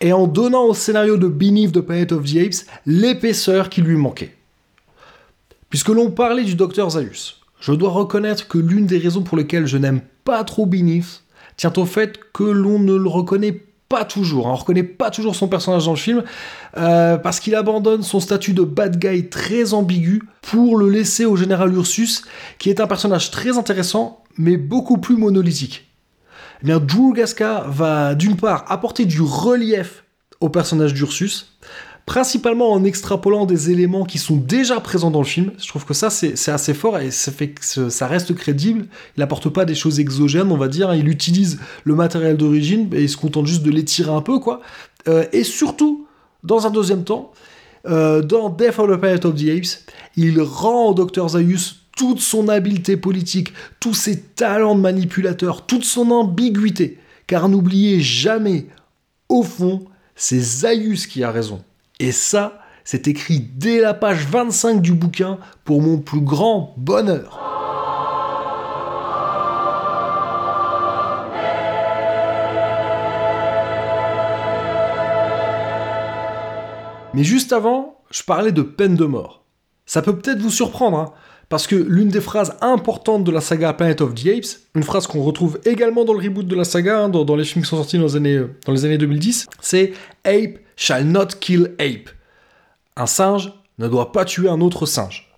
[0.00, 3.96] et en donnant au scénario de Beneath the Planet of the Apes l'épaisseur qui lui
[3.96, 4.34] manquait.
[5.68, 9.66] Puisque l'on parlait du docteur Zaius, je dois reconnaître que l'une des raisons pour lesquelles
[9.66, 11.22] je n'aime pas trop Beneath
[11.56, 14.48] tient au fait que l'on ne le reconnaît pas toujours.
[14.48, 14.52] hein.
[14.52, 16.24] On reconnaît pas toujours son personnage dans le film
[16.76, 21.36] euh, parce qu'il abandonne son statut de bad guy très ambigu pour le laisser au
[21.36, 22.22] général Ursus,
[22.58, 25.86] qui est un personnage très intéressant mais beaucoup plus monolithique.
[26.66, 30.04] Eh Drew Gasca va d'une part apporter du relief
[30.40, 31.56] au personnage d'Ursus,
[32.06, 35.50] principalement en extrapolant des éléments qui sont déjà présents dans le film.
[35.58, 38.86] Je trouve que ça, c'est assez fort et ça fait que ça reste crédible.
[39.16, 40.94] Il n'apporte pas des choses exogènes, on va dire.
[40.94, 44.60] Il utilise le matériel d'origine et il se contente juste de l'étirer un peu, quoi.
[45.08, 46.06] Euh, et surtout,
[46.44, 47.32] dans un deuxième temps,
[47.88, 51.30] euh, dans Death of the Planet of the Apes, il rend au Dr.
[51.30, 56.98] Zaius toute son habileté politique, tous ses talents de manipulateur, toute son ambiguïté.
[57.26, 58.66] Car n'oubliez jamais,
[59.28, 61.62] au fond, c'est Zaius qui a raison.
[61.98, 67.40] Et ça, c'est écrit dès la page 25 du bouquin pour mon plus grand bonheur.
[77.14, 79.46] Mais juste avant, je parlais de peine de mort.
[79.86, 81.12] Ça peut peut-être vous surprendre, hein,
[81.48, 85.06] parce que l'une des phrases importantes de la saga Planet of the Apes, une phrase
[85.06, 87.76] qu'on retrouve également dans le reboot de la saga, hein, dans, les films qui sont
[87.78, 92.10] sortis années, euh, dans les années 2010, c'est Ape shall not kill ape.
[92.96, 95.34] Un singe ne doit pas tuer un autre singe.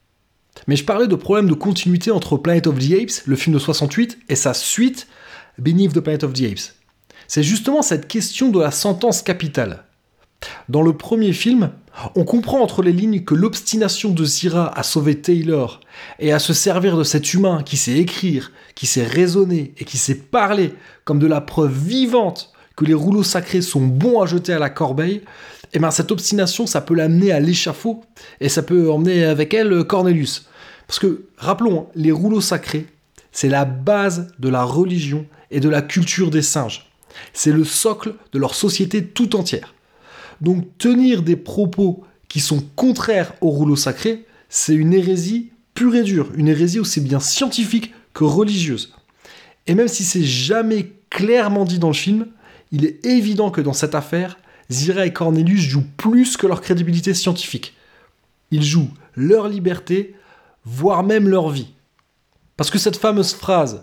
[0.66, 3.61] Mais je parlais de problème de continuité entre Planet of the Apes, le film de
[3.61, 5.07] 68, et sa suite,
[5.59, 6.74] Beneath the Planet of the Apes.
[7.27, 9.85] C'est justement cette question de la sentence capitale.
[10.68, 11.72] Dans le premier film,
[12.14, 15.81] on comprend entre les lignes que l'obstination de Zira à sauver Taylor
[16.20, 19.98] et à se servir de cet humain qui sait écrire, qui sait raisonner et qui
[19.98, 20.74] sait parler
[21.05, 24.71] comme de la preuve vivante que les rouleaux sacrés sont bons à jeter à la
[24.71, 25.23] corbeille,
[25.73, 28.05] et ben cette obstination, ça peut l'amener à l'échafaud
[28.41, 30.47] et ça peut emmener avec elle Cornelius.
[30.87, 32.87] Parce que, rappelons, hein, les rouleaux sacrés,
[33.33, 36.88] c'est la base de la religion et de la culture des singes.
[37.33, 39.75] C'est le socle de leur société tout entière.
[40.41, 46.05] Donc tenir des propos qui sont contraires au rouleau sacré, c'est une hérésie pure et
[46.05, 48.95] dure, une hérésie aussi bien scientifique que religieuse.
[49.67, 52.29] Et même si c'est jamais clairement dit dans le film,
[52.72, 54.38] il est évident que dans cette affaire,
[54.70, 57.74] Zira et Cornelius jouent plus que leur crédibilité scientifique.
[58.50, 60.14] Ils jouent leur liberté,
[60.64, 61.68] voire même leur vie.
[62.57, 63.81] Parce que cette fameuse phrase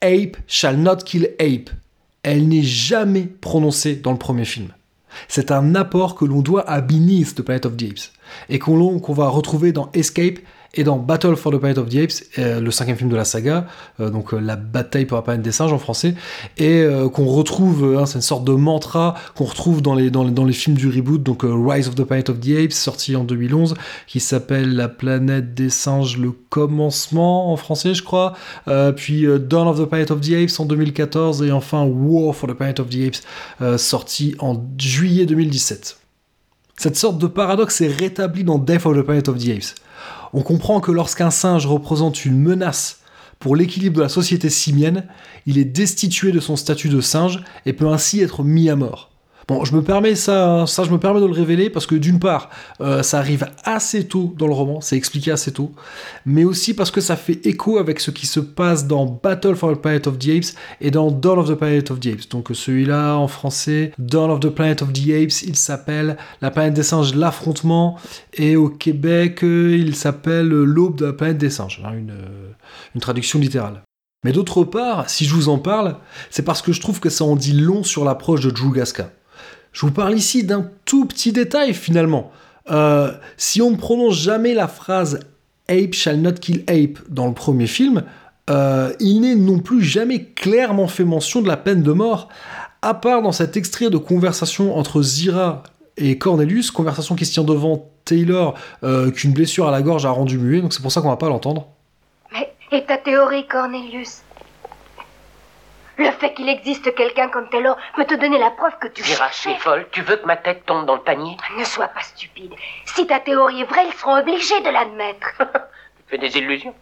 [0.00, 1.70] Ape shall not kill ape,
[2.22, 4.68] elle n'est jamais prononcée dans le premier film.
[5.28, 8.12] C'est un apport que l'on doit à Beneath the Planet of the Apes
[8.48, 10.38] et qu'on qu'on va retrouver dans Escape
[10.74, 13.24] et dans Battle for the Planet of the Apes, euh, le cinquième film de la
[13.24, 13.66] saga,
[14.00, 16.14] euh, donc euh, la bataille pour la planète des singes en français,
[16.58, 20.52] et qu'on retrouve, hein, c'est une sorte de mantra qu'on retrouve dans les, dans, les,
[20.52, 23.74] films du reboot, donc Rise of the Planet of the Apes, sorti en 2011,
[24.06, 28.34] qui s'appelle La planète des singes, le commencement en français, je crois,
[28.96, 32.54] puis Dawn of the Planet of the Apes en 2014, et enfin War for the
[32.54, 35.98] Planet of the Apes, sorti en juillet 2017.
[36.76, 39.74] Cette sorte de paradoxe est rétabli dans Death of the Planet of the Apes.
[40.36, 42.98] On comprend que lorsqu'un singe représente une menace
[43.38, 45.06] pour l'équilibre de la société simienne,
[45.46, 49.13] il est destitué de son statut de singe et peut ainsi être mis à mort.
[49.46, 52.18] Bon, je me permets ça, ça je me permets de le révéler parce que d'une
[52.18, 52.48] part,
[52.80, 55.72] euh, ça arrive assez tôt dans le roman, c'est expliqué assez tôt,
[56.24, 59.76] mais aussi parce que ça fait écho avec ce qui se passe dans Battle for
[59.76, 62.30] the Planet of the Apes et dans Dawn of the Planet of the Apes.
[62.30, 66.72] Donc celui-là en français, Dawn of the Planet of the Apes, il s'appelle La planète
[66.72, 67.98] des singes, l'affrontement,
[68.32, 72.52] et au Québec, euh, il s'appelle L'aube de la planète des singes, hein, une, euh,
[72.94, 73.82] une traduction littérale.
[74.24, 75.96] Mais d'autre part, si je vous en parle,
[76.30, 79.10] c'est parce que je trouve que ça en dit long sur l'approche de Drew Gasca.
[79.74, 82.30] Je vous parle ici d'un tout petit détail finalement.
[82.70, 85.20] Euh, si on ne prononce jamais la phrase
[85.68, 88.04] Ape shall not kill ape dans le premier film,
[88.50, 92.28] euh, il n'est non plus jamais clairement fait mention de la peine de mort,
[92.82, 95.64] à part dans cet extrait de conversation entre Zira
[95.96, 100.10] et Cornelius, conversation qui se tient devant Taylor, euh, qu'une blessure à la gorge a
[100.10, 101.66] rendu muet, donc c'est pour ça qu'on va pas l'entendre.
[102.32, 104.23] Mais et ta théorie, Cornelius
[105.96, 109.28] Le fait qu'il existe quelqu'un comme Taylor peut te donner la preuve que tu Zira,
[109.30, 109.86] tu es folle.
[109.92, 112.54] Tu veux que ma tête tombe dans le panier Ne sois pas stupide.
[112.84, 115.32] Si ta théorie est vraie, ils seront obligés de l'admettre.
[116.06, 116.74] Tu fais des illusions.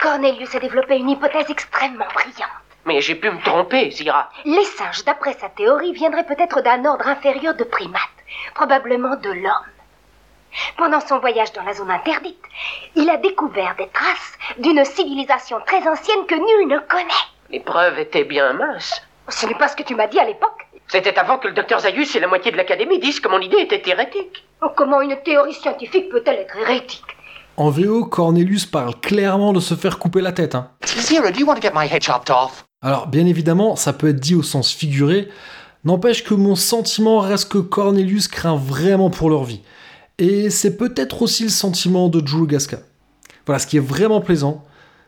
[0.00, 2.50] Cornelius a développé une hypothèse extrêmement brillante.
[2.84, 4.30] Mais j'ai pu me tromper, Zira.
[4.44, 8.00] Les singes, d'après sa théorie, viendraient peut-être d'un ordre inférieur de primates,
[8.54, 9.71] probablement de l'homme.
[10.76, 12.38] Pendant son voyage dans la zone interdite,
[12.96, 17.24] il a découvert des traces d'une civilisation très ancienne que nul ne connaît.
[17.50, 19.00] Les preuves étaient bien minces.
[19.28, 20.66] Ce n'est pas ce que tu m'as dit à l'époque.
[20.88, 23.58] C'était avant que le docteur Zayus et la moitié de l'académie disent que mon idée
[23.60, 24.44] était hérétique.
[24.62, 27.02] Oh, comment une théorie scientifique peut-elle être hérétique?
[27.56, 30.54] En VO, Cornelius parle clairement de se faire couper la tête.
[30.54, 30.70] hein.
[30.84, 32.64] Zira, do you want to get my head chopped off?
[32.82, 35.28] Alors, bien évidemment, ça peut être dit au sens figuré,
[35.84, 39.62] n'empêche que mon sentiment reste que Cornelius craint vraiment pour leur vie.
[40.18, 42.78] Et c'est peut-être aussi le sentiment de Drew Gasca.
[43.46, 44.64] Voilà, ce qui est vraiment plaisant,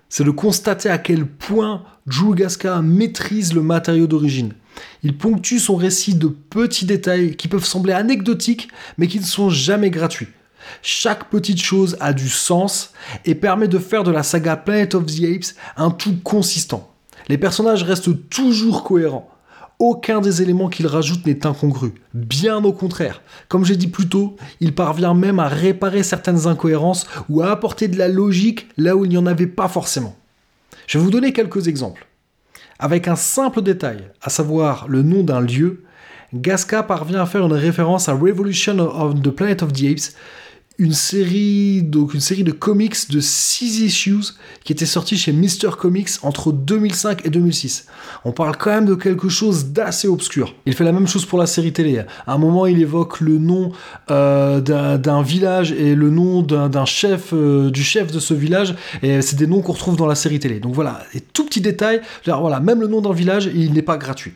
[0.08, 4.54] c'est de constater à quel point Drew Gasca maîtrise le matériau d'origine.
[5.02, 9.50] Il ponctue son récit de petits détails qui peuvent sembler anecdotiques, mais qui ne sont
[9.50, 10.28] jamais gratuits.
[10.82, 12.92] Chaque petite chose a du sens
[13.24, 16.90] et permet de faire de la saga Planet of the Apes un tout consistant.
[17.28, 19.30] Les personnages restent toujours cohérents.
[19.78, 21.94] Aucun des éléments qu'il rajoute n'est incongru.
[22.14, 23.22] Bien au contraire.
[23.48, 27.88] Comme j'ai dit plus tôt, il parvient même à réparer certaines incohérences ou à apporter
[27.88, 30.16] de la logique là où il n'y en avait pas forcément.
[30.86, 32.06] Je vais vous donner quelques exemples.
[32.78, 35.82] Avec un simple détail, à savoir le nom d'un lieu,
[36.34, 40.14] Gasca parvient à faire une référence à Revolution of the Planet of the Apes,
[40.78, 44.34] une série, de comics de 6 issues
[44.64, 45.70] qui était sortie chez Mr.
[45.78, 47.86] Comics entre 2005 et 2006.
[48.24, 50.54] On parle quand même de quelque chose d'assez obscur.
[50.66, 51.98] Il fait la même chose pour la série télé.
[52.26, 53.72] À un moment, il évoque le nom
[54.10, 59.22] euh, d'un village et le nom d'un chef, euh, du chef de ce village, et
[59.22, 60.58] c'est des noms qu'on retrouve dans la série télé.
[60.58, 63.82] Donc voilà, et tout petit détail, alors voilà, même le nom d'un village, il n'est
[63.82, 64.32] pas gratuit.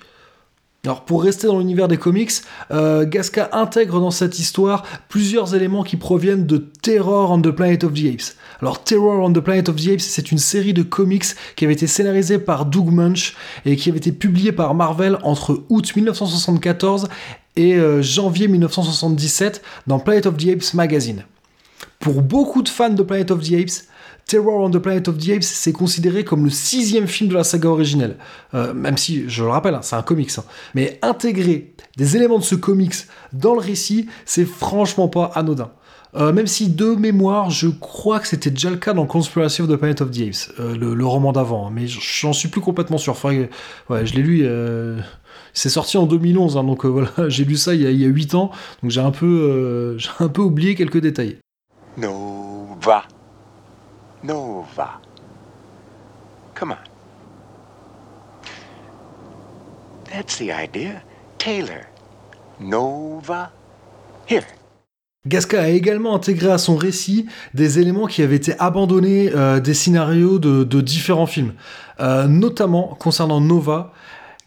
[0.88, 2.32] Alors pour rester dans l'univers des comics,
[2.70, 7.84] euh, Gasca intègre dans cette histoire plusieurs éléments qui proviennent de Terror on the Planet
[7.84, 8.36] of the Apes.
[8.62, 11.74] Alors Terror on the Planet of the Apes, c'est une série de comics qui avait
[11.74, 17.10] été scénarisée par Doug Munch et qui avait été publiée par Marvel entre août 1974
[17.56, 21.26] et euh, janvier 1977 dans Planet of the Apes magazine.
[22.00, 23.84] Pour beaucoup de fans de Planet of the Apes,
[24.28, 27.44] Terror on the Planet of the Apes, c'est considéré comme le sixième film de la
[27.44, 28.18] saga originelle.
[28.54, 30.30] Euh, même si, je le rappelle, hein, c'est un comics.
[30.38, 30.44] hein.
[30.74, 32.94] Mais intégrer des éléments de ce comics
[33.32, 35.70] dans le récit, c'est franchement pas anodin.
[36.14, 39.68] Euh, même si de mémoire, je crois que c'était déjà le cas dans Conspiracy of
[39.68, 42.98] the Planet of the Apes, euh, le, roman d'avant, hein, mais j'en suis plus complètement
[42.98, 43.18] sûr.
[43.18, 43.48] Que-
[43.88, 44.46] ouais, je l'ai lu.
[45.54, 48.04] C'est sorti en 2011, hein, donc voilà, j'ai lu ça il y a, il y
[48.04, 48.50] a 8 ans,
[48.82, 51.38] donc j'ai un peu, un peu oublié quelques détails.
[51.96, 53.04] Nova.
[54.22, 55.00] Nova.
[56.54, 56.78] Come on.
[60.10, 61.02] That's the idea.
[61.38, 61.86] Taylor.
[62.58, 63.52] Nova.
[64.28, 64.44] Here.
[65.26, 69.74] Gasca a également intégré à son récit des éléments qui avaient été abandonnés euh, des
[69.74, 71.54] scénarios de, différents films.
[72.00, 73.92] Euh, notamment concernant Nova,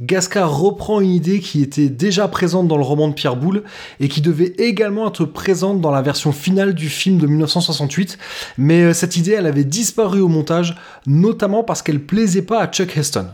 [0.01, 3.63] Gasca reprend une idée qui était déjà présente dans le roman de Pierre Boulle
[3.99, 8.17] et qui devait également être présente dans la version finale du film de 1968,
[8.57, 10.75] mais euh, cette idée elle avait disparu au montage,
[11.05, 13.27] notamment parce qu'elle plaisait pas à Chuck Heston.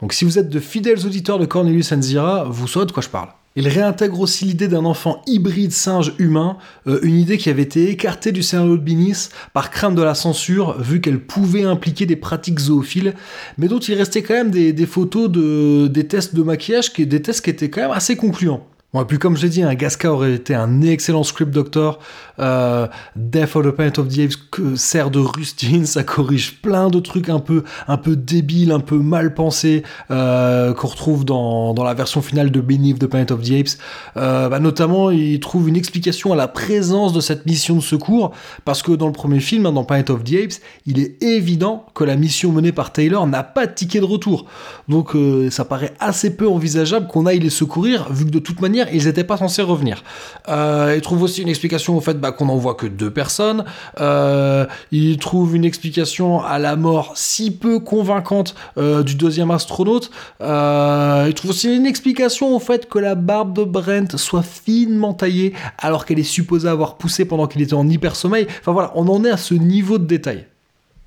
[0.00, 3.08] Donc si vous êtes de fidèles auditeurs de Cornelius Enzira, vous saurez de quoi je
[3.08, 3.30] parle.
[3.56, 6.56] Il réintègre aussi l'idée d'un enfant hybride singe-humain,
[6.88, 10.16] euh, une idée qui avait été écartée du scénario de Binis par crainte de la
[10.16, 13.14] censure, vu qu'elle pouvait impliquer des pratiques zoophiles,
[13.56, 17.22] mais dont il restait quand même des, photos de, des tests de maquillage, qui, des
[17.22, 18.66] tests qui étaient quand même assez concluants.
[18.94, 21.98] Bon, et puis comme je l'ai dit, un Gasca aurait été un excellent script doctor.
[22.38, 22.86] Euh,
[23.16, 27.28] Death of the Planet of the Apes sert de rustine, ça corrige plein de trucs
[27.28, 29.82] un peu, un peu débiles, un peu mal pensés
[30.12, 33.78] euh, qu'on retrouve dans, dans la version finale de Beneath the Planet of the Apes.
[34.16, 38.30] Euh, bah, notamment, il trouve une explication à la présence de cette mission de secours,
[38.64, 41.84] parce que dans le premier film, hein, dans Planet of the Apes, il est évident
[41.96, 44.46] que la mission menée par Taylor n'a pas de ticket de retour.
[44.88, 45.16] Donc
[45.50, 49.06] ça paraît assez peu envisageable qu'on aille les secourir, vu que de toute manière, ils
[49.06, 50.02] n'étaient pas censés revenir.
[50.48, 53.64] Euh, il trouve aussi une explication au fait bah, qu'on n'envoie que deux personnes.
[54.00, 60.10] Euh, il trouve une explication à la mort si peu convaincante euh, du deuxième astronaute.
[60.40, 65.14] Euh, il trouve aussi une explication au fait que la barbe de Brent soit finement
[65.14, 68.46] taillée alors qu'elle est supposée avoir poussé pendant qu'il était en hypersommeil.
[68.60, 70.46] Enfin voilà, on en est à ce niveau de détail.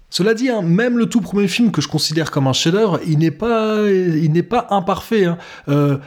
[0.09, 3.19] Cela dit, hein, même le tout premier film que je considère comme un chef-d'œuvre, il
[3.19, 3.77] n'est pas,
[4.49, 5.25] pas imparfait.
[5.25, 5.37] Hein.
[5.67, 5.97] Euh,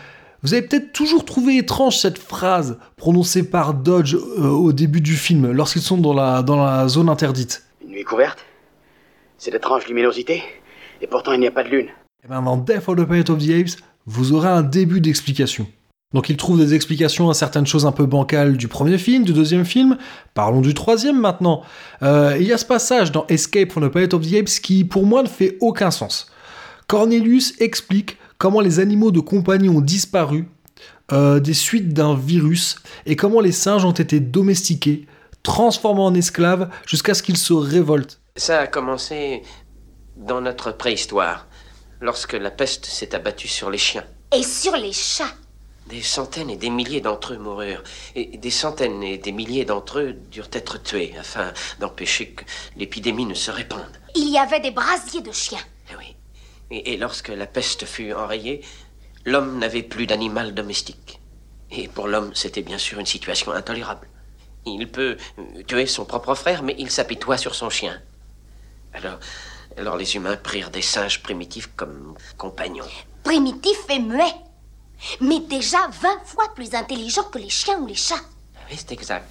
[0.43, 5.15] vous avez peut-être toujours trouvé étrange cette phrase prononcée par Dodge euh, au début du
[5.15, 7.65] film, lorsqu'ils sont dans la, dans la zone interdite.
[7.83, 8.39] Une nuit couverte?
[9.39, 10.43] C'est d'étranges luminosités
[11.01, 11.89] Et pourtant il n'y a pas de lune.
[12.25, 15.67] Et bien dans Death of the Planet of the Apes, vous aurez un début d'explication.
[16.13, 19.33] Donc il trouve des explications à certaines choses un peu bancales du premier film, du
[19.33, 19.97] deuxième film.
[20.35, 21.63] Parlons du troisième maintenant.
[22.03, 24.85] Euh, il y a ce passage dans Escape from the Planet of the Apes qui
[24.85, 26.31] pour moi ne fait aucun sens.
[26.89, 30.49] Cornelius explique comment les animaux de compagnie ont disparu
[31.13, 35.07] euh, des suites d'un virus et comment les singes ont été domestiqués,
[35.43, 38.19] transformés en esclaves jusqu'à ce qu'ils se révoltent.
[38.37, 39.43] Ça a commencé
[40.17, 41.49] dans notre préhistoire,
[42.01, 44.05] lorsque la peste s'est abattue sur les chiens.
[44.35, 45.35] Et sur les chats.
[45.91, 47.83] Des centaines et des milliers d'entre eux moururent,
[48.15, 52.45] et des centaines et des milliers d'entre eux durent être tués afin d'empêcher que
[52.77, 54.01] l'épidémie ne se répande.
[54.15, 55.59] Il y avait des brasiers de chiens.
[56.71, 58.63] Et, et lorsque la peste fut enrayée,
[59.25, 61.21] l'homme n'avait plus d'animal domestique.
[61.71, 64.09] Et pour l'homme, c'était bien sûr une situation intolérable.
[64.67, 68.01] Il peut euh, tuer son propre frère, mais il s'apitoie sur son chien.
[68.93, 69.19] Alors,
[69.77, 72.85] alors les humains prirent des singes primitifs comme compagnons.
[73.23, 74.35] Primitifs et muets.
[75.21, 78.21] Mais déjà 20 fois plus intelligents que les chiens ou les chats.
[78.71, 79.27] Oui, c'est exact.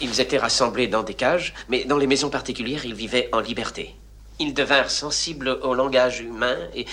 [0.00, 3.94] Ils étaient rassemblés dans des cages, mais dans les maisons particulières, ils vivaient en liberté.
[4.40, 6.86] Ils devinrent sensibles au langage humain et,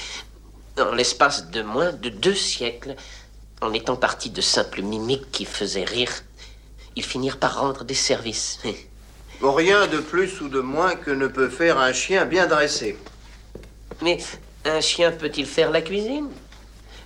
[0.77, 2.95] en l'espace de moins de deux siècles,
[3.61, 6.11] en étant partis de simples mimiques qui faisaient rire,
[6.95, 8.59] ils finirent par rendre des services.
[9.39, 12.97] Bon, rien de plus ou de moins que ne peut faire un chien bien dressé.
[14.01, 14.17] Mais
[14.65, 16.27] un chien peut-il faire la cuisine?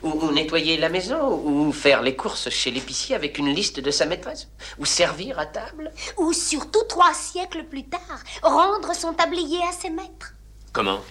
[0.04, 3.92] Ou, ou nettoyer la maison Ou faire les courses chez l'épicier avec une liste de
[3.92, 4.48] sa maîtresse
[4.80, 9.90] Ou servir à table Ou surtout trois siècles plus tard, rendre son tablier à ses
[9.90, 10.34] maîtres.
[10.74, 11.02] Comment?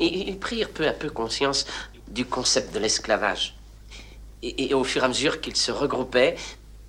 [0.00, 1.66] Ils prirent peu à peu conscience
[2.08, 3.56] du concept de l'esclavage.
[4.42, 6.36] Et, et au fur et à mesure qu'ils se regroupaient,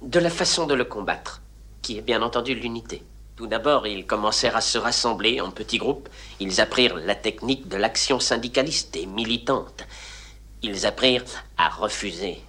[0.01, 1.41] de la façon de le combattre,
[1.81, 3.03] qui est bien entendu l'unité.
[3.35, 6.09] Tout d'abord, ils commencèrent à se rassembler en petits groupes.
[6.39, 9.85] Ils apprirent la technique de l'action syndicaliste et militante.
[10.61, 11.23] Ils apprirent
[11.57, 12.41] à refuser.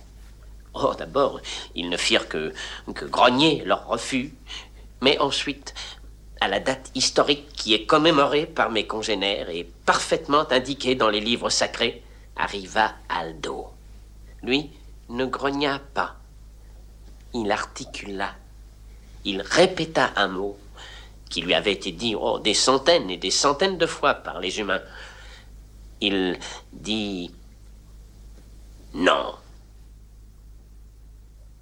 [0.75, 1.41] Oh, d'abord,
[1.75, 2.53] ils ne firent que,
[2.95, 4.33] que grogner leur refus.
[5.03, 5.75] Mais ensuite,
[6.41, 11.21] à la date historique qui est commémorée par mes congénères et parfaitement indiquée dans les
[11.21, 12.03] livres sacrés,
[12.37, 13.69] arriva Aldo.
[14.43, 14.71] Lui
[15.11, 16.17] ne grogna pas.
[17.35, 18.35] Il articula.
[19.25, 20.59] Il répéta un mot
[21.29, 24.59] qui lui avait été dit oh, des centaines et des centaines de fois par les
[24.59, 24.83] humains.
[26.01, 26.39] Il
[26.73, 27.31] dit
[28.95, 29.35] non.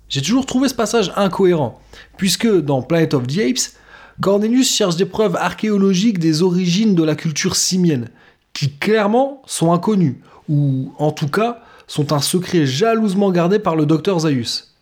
[0.08, 1.80] J'ai toujours trouvé ce passage incohérent,
[2.16, 3.76] puisque dans Planet of the Apes,
[4.20, 8.08] Cornelius cherche des preuves archéologiques des origines de la culture simienne,
[8.52, 13.86] qui clairement sont inconnues, ou en tout cas sont un secret jalousement gardé par le
[13.86, 14.74] docteur Zaius.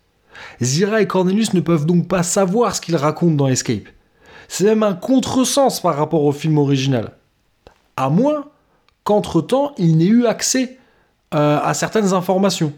[0.61, 3.88] Zira et Cornelius ne peuvent donc pas savoir ce qu'ils racontent dans Escape.
[4.49, 7.16] C'est même un contresens par rapport au film original.
[7.97, 8.47] À moins
[9.05, 10.78] qu'entre-temps, il n'ait eu accès
[11.37, 12.72] euh, à certaines informations.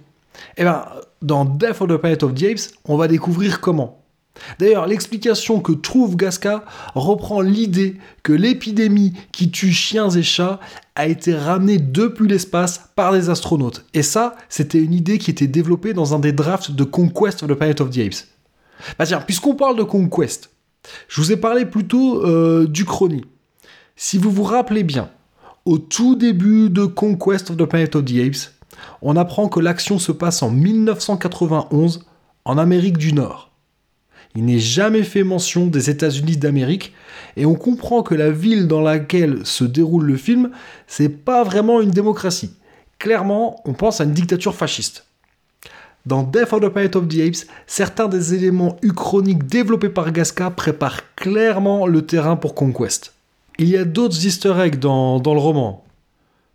[0.56, 0.84] Et bien,
[1.22, 4.02] dans Death of the Planet of the Apes, on va découvrir comment.
[4.58, 10.60] D'ailleurs, l'explication que trouve Gasca reprend l'idée que l'épidémie qui tue chiens et chats
[10.94, 13.84] a été ramenée depuis l'espace par des astronautes.
[13.94, 17.48] Et ça, c'était une idée qui était développée dans un des drafts de Conquest of
[17.48, 18.26] the Planet of the Apes.
[18.98, 20.50] Bah tiens, puisqu'on parle de Conquest,
[21.08, 23.24] je vous ai parlé plutôt euh, du Chrony.
[23.96, 25.10] Si vous vous rappelez bien,
[25.68, 28.54] au tout début de Conquest of the Planet of the Apes,
[29.02, 32.06] on apprend que l'action se passe en 1991
[32.46, 33.50] en Amérique du Nord.
[34.34, 36.94] Il n'est jamais fait mention des États-Unis d'Amérique
[37.36, 40.52] et on comprend que la ville dans laquelle se déroule le film,
[40.86, 42.52] c'est pas vraiment une démocratie.
[42.98, 45.04] Clairement, on pense à une dictature fasciste.
[46.06, 50.50] dans Death of the Planet of the Apes, certains des éléments uchroniques développés par Gasca
[50.50, 53.12] préparent clairement le terrain pour Conquest.
[53.60, 55.84] Il y a d'autres easter eggs dans, le roman,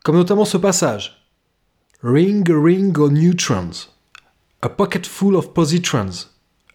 [0.05, 1.27] comme notamment ce passage.
[2.01, 3.89] Ring ring of neutrons,
[4.61, 6.29] a pocket full of positrons,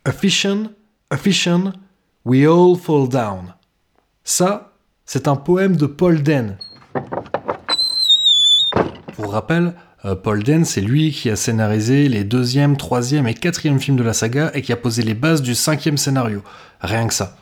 [0.05, 0.70] a fission,
[1.11, 1.72] a fission,
[2.26, 3.55] we all fall down.
[4.22, 4.74] Ça,
[5.07, 6.59] c'est un poème de Paul Den.
[9.14, 9.72] Pour rappel,
[10.05, 14.03] euh, Paul Den, c'est lui qui a scénarisé les deuxième, troisième et quatrième films de
[14.03, 16.43] la saga et qui a posé les bases du cinquième scénario.
[16.83, 17.39] Rien que ça.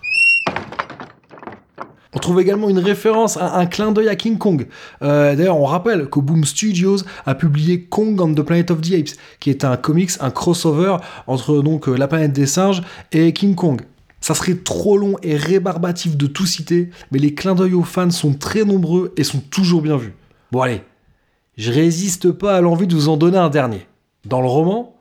[2.16, 4.66] On trouve également une référence, un, un clin d'œil à King Kong.
[5.02, 8.94] Euh, D'ailleurs, on rappelle que Boom Studios a publié Kong on the Planet of the
[8.94, 10.96] Apes, qui est un comics, un crossover
[11.26, 12.80] entre donc euh, la planète des singes
[13.12, 13.82] et King Kong.
[14.22, 18.10] Ça serait trop long et rébarbatif de tout citer, mais les clins d'œil aux fans
[18.10, 20.14] sont très nombreux et sont toujours bien vus.
[20.52, 20.80] Bon allez,
[21.58, 23.86] je résiste pas à l'envie de vous en donner un dernier.
[24.24, 24.96] Dans le roman,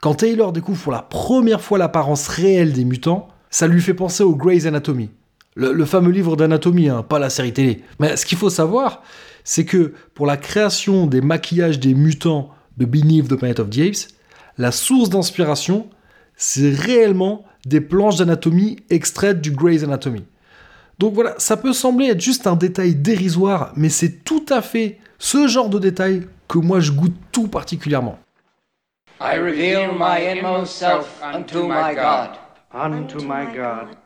[0.00, 4.22] quand Taylor découvre pour la première fois l'apparence réelle des mutants, ça lui fait penser
[4.22, 5.10] au Grey's Anatomy.
[5.56, 7.82] Le, le fameux livre d'anatomie, hein, pas la série télé.
[7.98, 9.02] Mais ce qu'il faut savoir,
[9.44, 13.78] c'est que pour la création des maquillages des mutants de Beneath the Planet of the
[13.78, 14.08] Apes,
[14.58, 15.88] la source d'inspiration,
[16.36, 20.24] c'est réellement des planches d'anatomie extraites du Grey's Anatomy.
[20.98, 24.98] Donc voilà, ça peut sembler être juste un détail dérisoire, mais c'est tout à fait
[25.18, 28.18] ce genre de détail que moi je goûte tout particulièrement.
[29.20, 32.30] I reveal my inmost self unto my God.
[32.72, 33.96] Unto my God.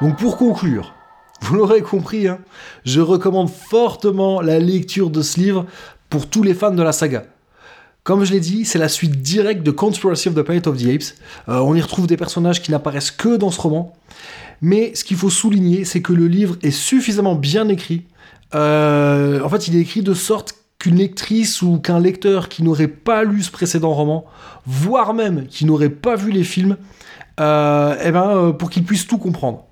[0.00, 0.94] Donc pour conclure,
[1.42, 2.38] vous l'aurez compris, hein,
[2.84, 5.66] je recommande fortement la lecture de ce livre
[6.10, 7.24] pour tous les fans de la saga.
[8.02, 10.86] Comme je l'ai dit, c'est la suite directe de Conspiracy of the Planet of the
[10.88, 11.14] Apes.
[11.48, 13.94] Euh, on y retrouve des personnages qui n'apparaissent que dans ce roman.
[14.60, 18.02] Mais ce qu'il faut souligner, c'est que le livre est suffisamment bien écrit.
[18.56, 22.88] Euh, en fait, il est écrit de sorte qu'une lectrice ou qu'un lecteur qui n'aurait
[22.88, 24.24] pas lu ce précédent roman,
[24.66, 26.76] voire même qui n'aurait pas vu les films,
[27.38, 29.64] euh, eh ben, euh, pour qu'il puisse tout comprendre.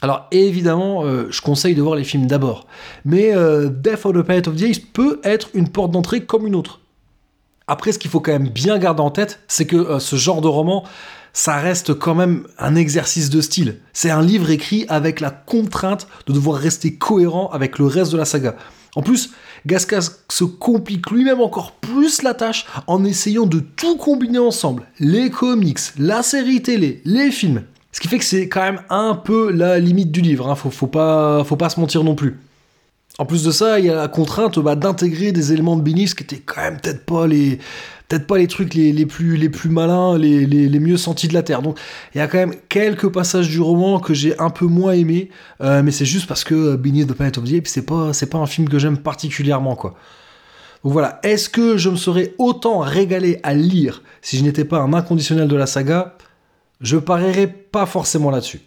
[0.00, 2.66] Alors évidemment, euh, je conseille de voir les films d'abord,
[3.04, 6.46] mais euh, Death of the Planet of the Apes peut être une porte d'entrée comme
[6.46, 6.80] une autre.
[7.66, 10.48] Après, ce qu'il faut quand même bien garder en tête, c'est que ce genre de
[10.48, 10.84] roman,
[11.34, 13.80] ça reste quand même un exercice de style.
[13.92, 18.16] C'est un livre écrit avec la contrainte de devoir rester cohérent avec le reste de
[18.16, 18.56] la saga.
[18.96, 19.30] En plus,
[19.66, 24.84] Gasca se complique lui-même encore plus la tâche en essayant de tout combiner ensemble.
[24.98, 27.62] Les comics, la série télé, les films.
[27.92, 30.54] Ce qui fait que c'est quand même un peu la limite du livre, hein.
[30.54, 32.38] faut, pas, se mentir non plus.
[33.18, 36.14] En plus de ça, il y a la contrainte bah, d'intégrer des éléments de Beneath
[36.14, 37.58] qui étaient quand même peut-être pas les
[38.08, 41.28] peut-être pas les trucs les, les, plus, les plus malins, les, les, les, mieux sentis
[41.28, 41.62] de la Terre.
[41.62, 41.78] Donc
[42.14, 45.30] il y a quand même quelques passages du roman que j'ai un peu moins aimé,
[45.60, 48.38] euh, mais c'est juste parce que Beneath the Planet of the Apes, c'est pas, pas
[48.38, 49.96] un film que j'aime particulièrement, quoi.
[50.84, 54.78] Donc voilà, est-ce que je me serais autant régalé à lire si je n'étais pas
[54.78, 56.16] un inconditionnel de la saga?
[56.80, 58.60] Je parierais pas forcément là-dessus.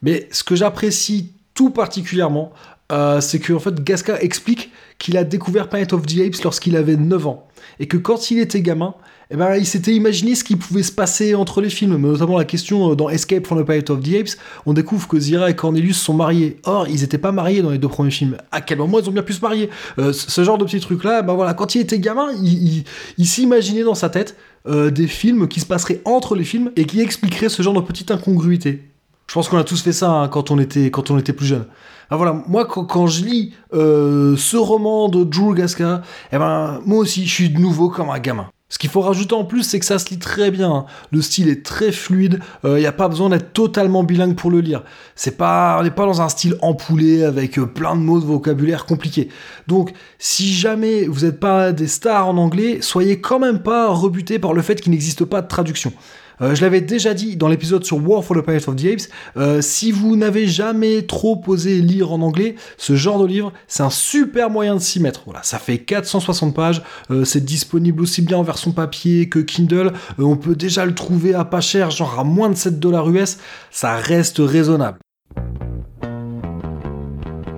[0.00, 2.52] Mais ce que j'apprécie tout particulièrement,
[2.92, 4.70] euh, c'est que en fait, Gasca explique
[5.04, 7.46] qu'il a découvert Planet of the Apes lorsqu'il avait 9 ans.
[7.78, 8.94] Et que quand il était gamin,
[9.30, 12.38] eh ben, il s'était imaginé ce qui pouvait se passer entre les films, mais notamment
[12.38, 15.50] la question euh, dans Escape from the Planet of the Apes, on découvre que Zira
[15.50, 16.56] et Cornelius sont mariés.
[16.64, 18.38] Or, ils n'étaient pas mariés dans les deux premiers films.
[18.50, 19.68] À quel moment ils ont bien pu se marier?
[19.98, 23.94] Euh, Ce genre de petits trucs-là, ben voilà, quand il était gamin, il, s'imaginait dans
[23.94, 24.36] sa tête
[24.66, 27.82] euh, des films qui se passeraient entre les films et qui expliqueraient ce genre de
[27.82, 28.80] petite incongruité.
[29.26, 31.46] Je pense qu'on a tous fait ça hein, quand, on était, quand on était plus
[31.46, 31.66] jeune.
[32.10, 36.02] Ah, voilà, moi quand, je lis euh, ce roman de Drew Gasca,
[36.32, 38.48] eh ben moi aussi je suis de nouveau comme un gamin.
[38.70, 40.70] Ce qu'il faut rajouter en plus, c'est que ça se lit très bien.
[40.70, 40.84] hein.
[41.12, 42.40] Le style est très fluide.
[42.64, 44.82] Il n'y a pas besoin d'être totalement bilingue pour le lire.
[45.14, 48.24] C'est pas, on n'est pas dans un style empoulé avec euh, plein de mots de
[48.24, 49.28] vocabulaire compliqués.
[49.68, 54.40] Donc, si jamais vous n'êtes pas des stars en anglais, soyez quand même pas rebutés
[54.40, 55.92] par le fait qu'il n'existe pas de traduction.
[56.40, 59.08] Euh, je l'avais déjà dit dans l'épisode sur War for the Planet of the Apes,
[59.36, 63.82] euh, si vous n'avez jamais trop osé lire en anglais, ce genre de livre, c'est
[63.82, 65.22] un super moyen de s'y mettre.
[65.26, 69.92] Voilà, ça fait 460 pages, euh, c'est disponible aussi bien en version papier que Kindle,
[70.18, 73.38] on peut déjà le trouver à pas cher, genre à moins de 7 dollars US,
[73.70, 74.98] ça reste raisonnable.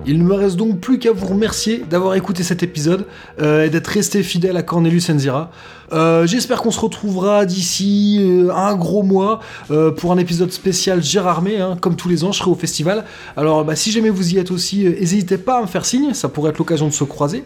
[0.09, 3.05] Il ne me reste donc plus qu'à vous remercier d'avoir écouté cet épisode
[3.41, 5.51] et d'être resté fidèle à Cornelius Enzira.
[5.93, 9.39] Euh, J'espère qu'on se retrouvera d'ici euh, un gros mois
[9.71, 13.05] euh, pour un épisode spécial Gérardmer, hein, comme tous les ans, je serai au festival.
[13.37, 16.27] Alors bah, si jamais vous y êtes aussi, n'hésitez pas à me faire signe, ça
[16.27, 17.43] pourrait être l'occasion de se croiser.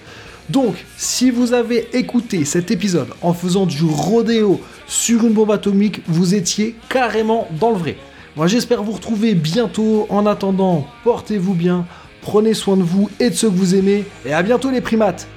[0.51, 6.03] Donc, si vous avez écouté cet épisode en faisant du rodéo sur une bombe atomique,
[6.07, 7.97] vous étiez carrément dans le vrai.
[8.37, 10.07] Moi, j'espère vous retrouver bientôt.
[10.11, 11.87] En attendant, portez-vous bien,
[12.21, 15.29] prenez soin de vous et de ceux que vous aimez, et à bientôt les primates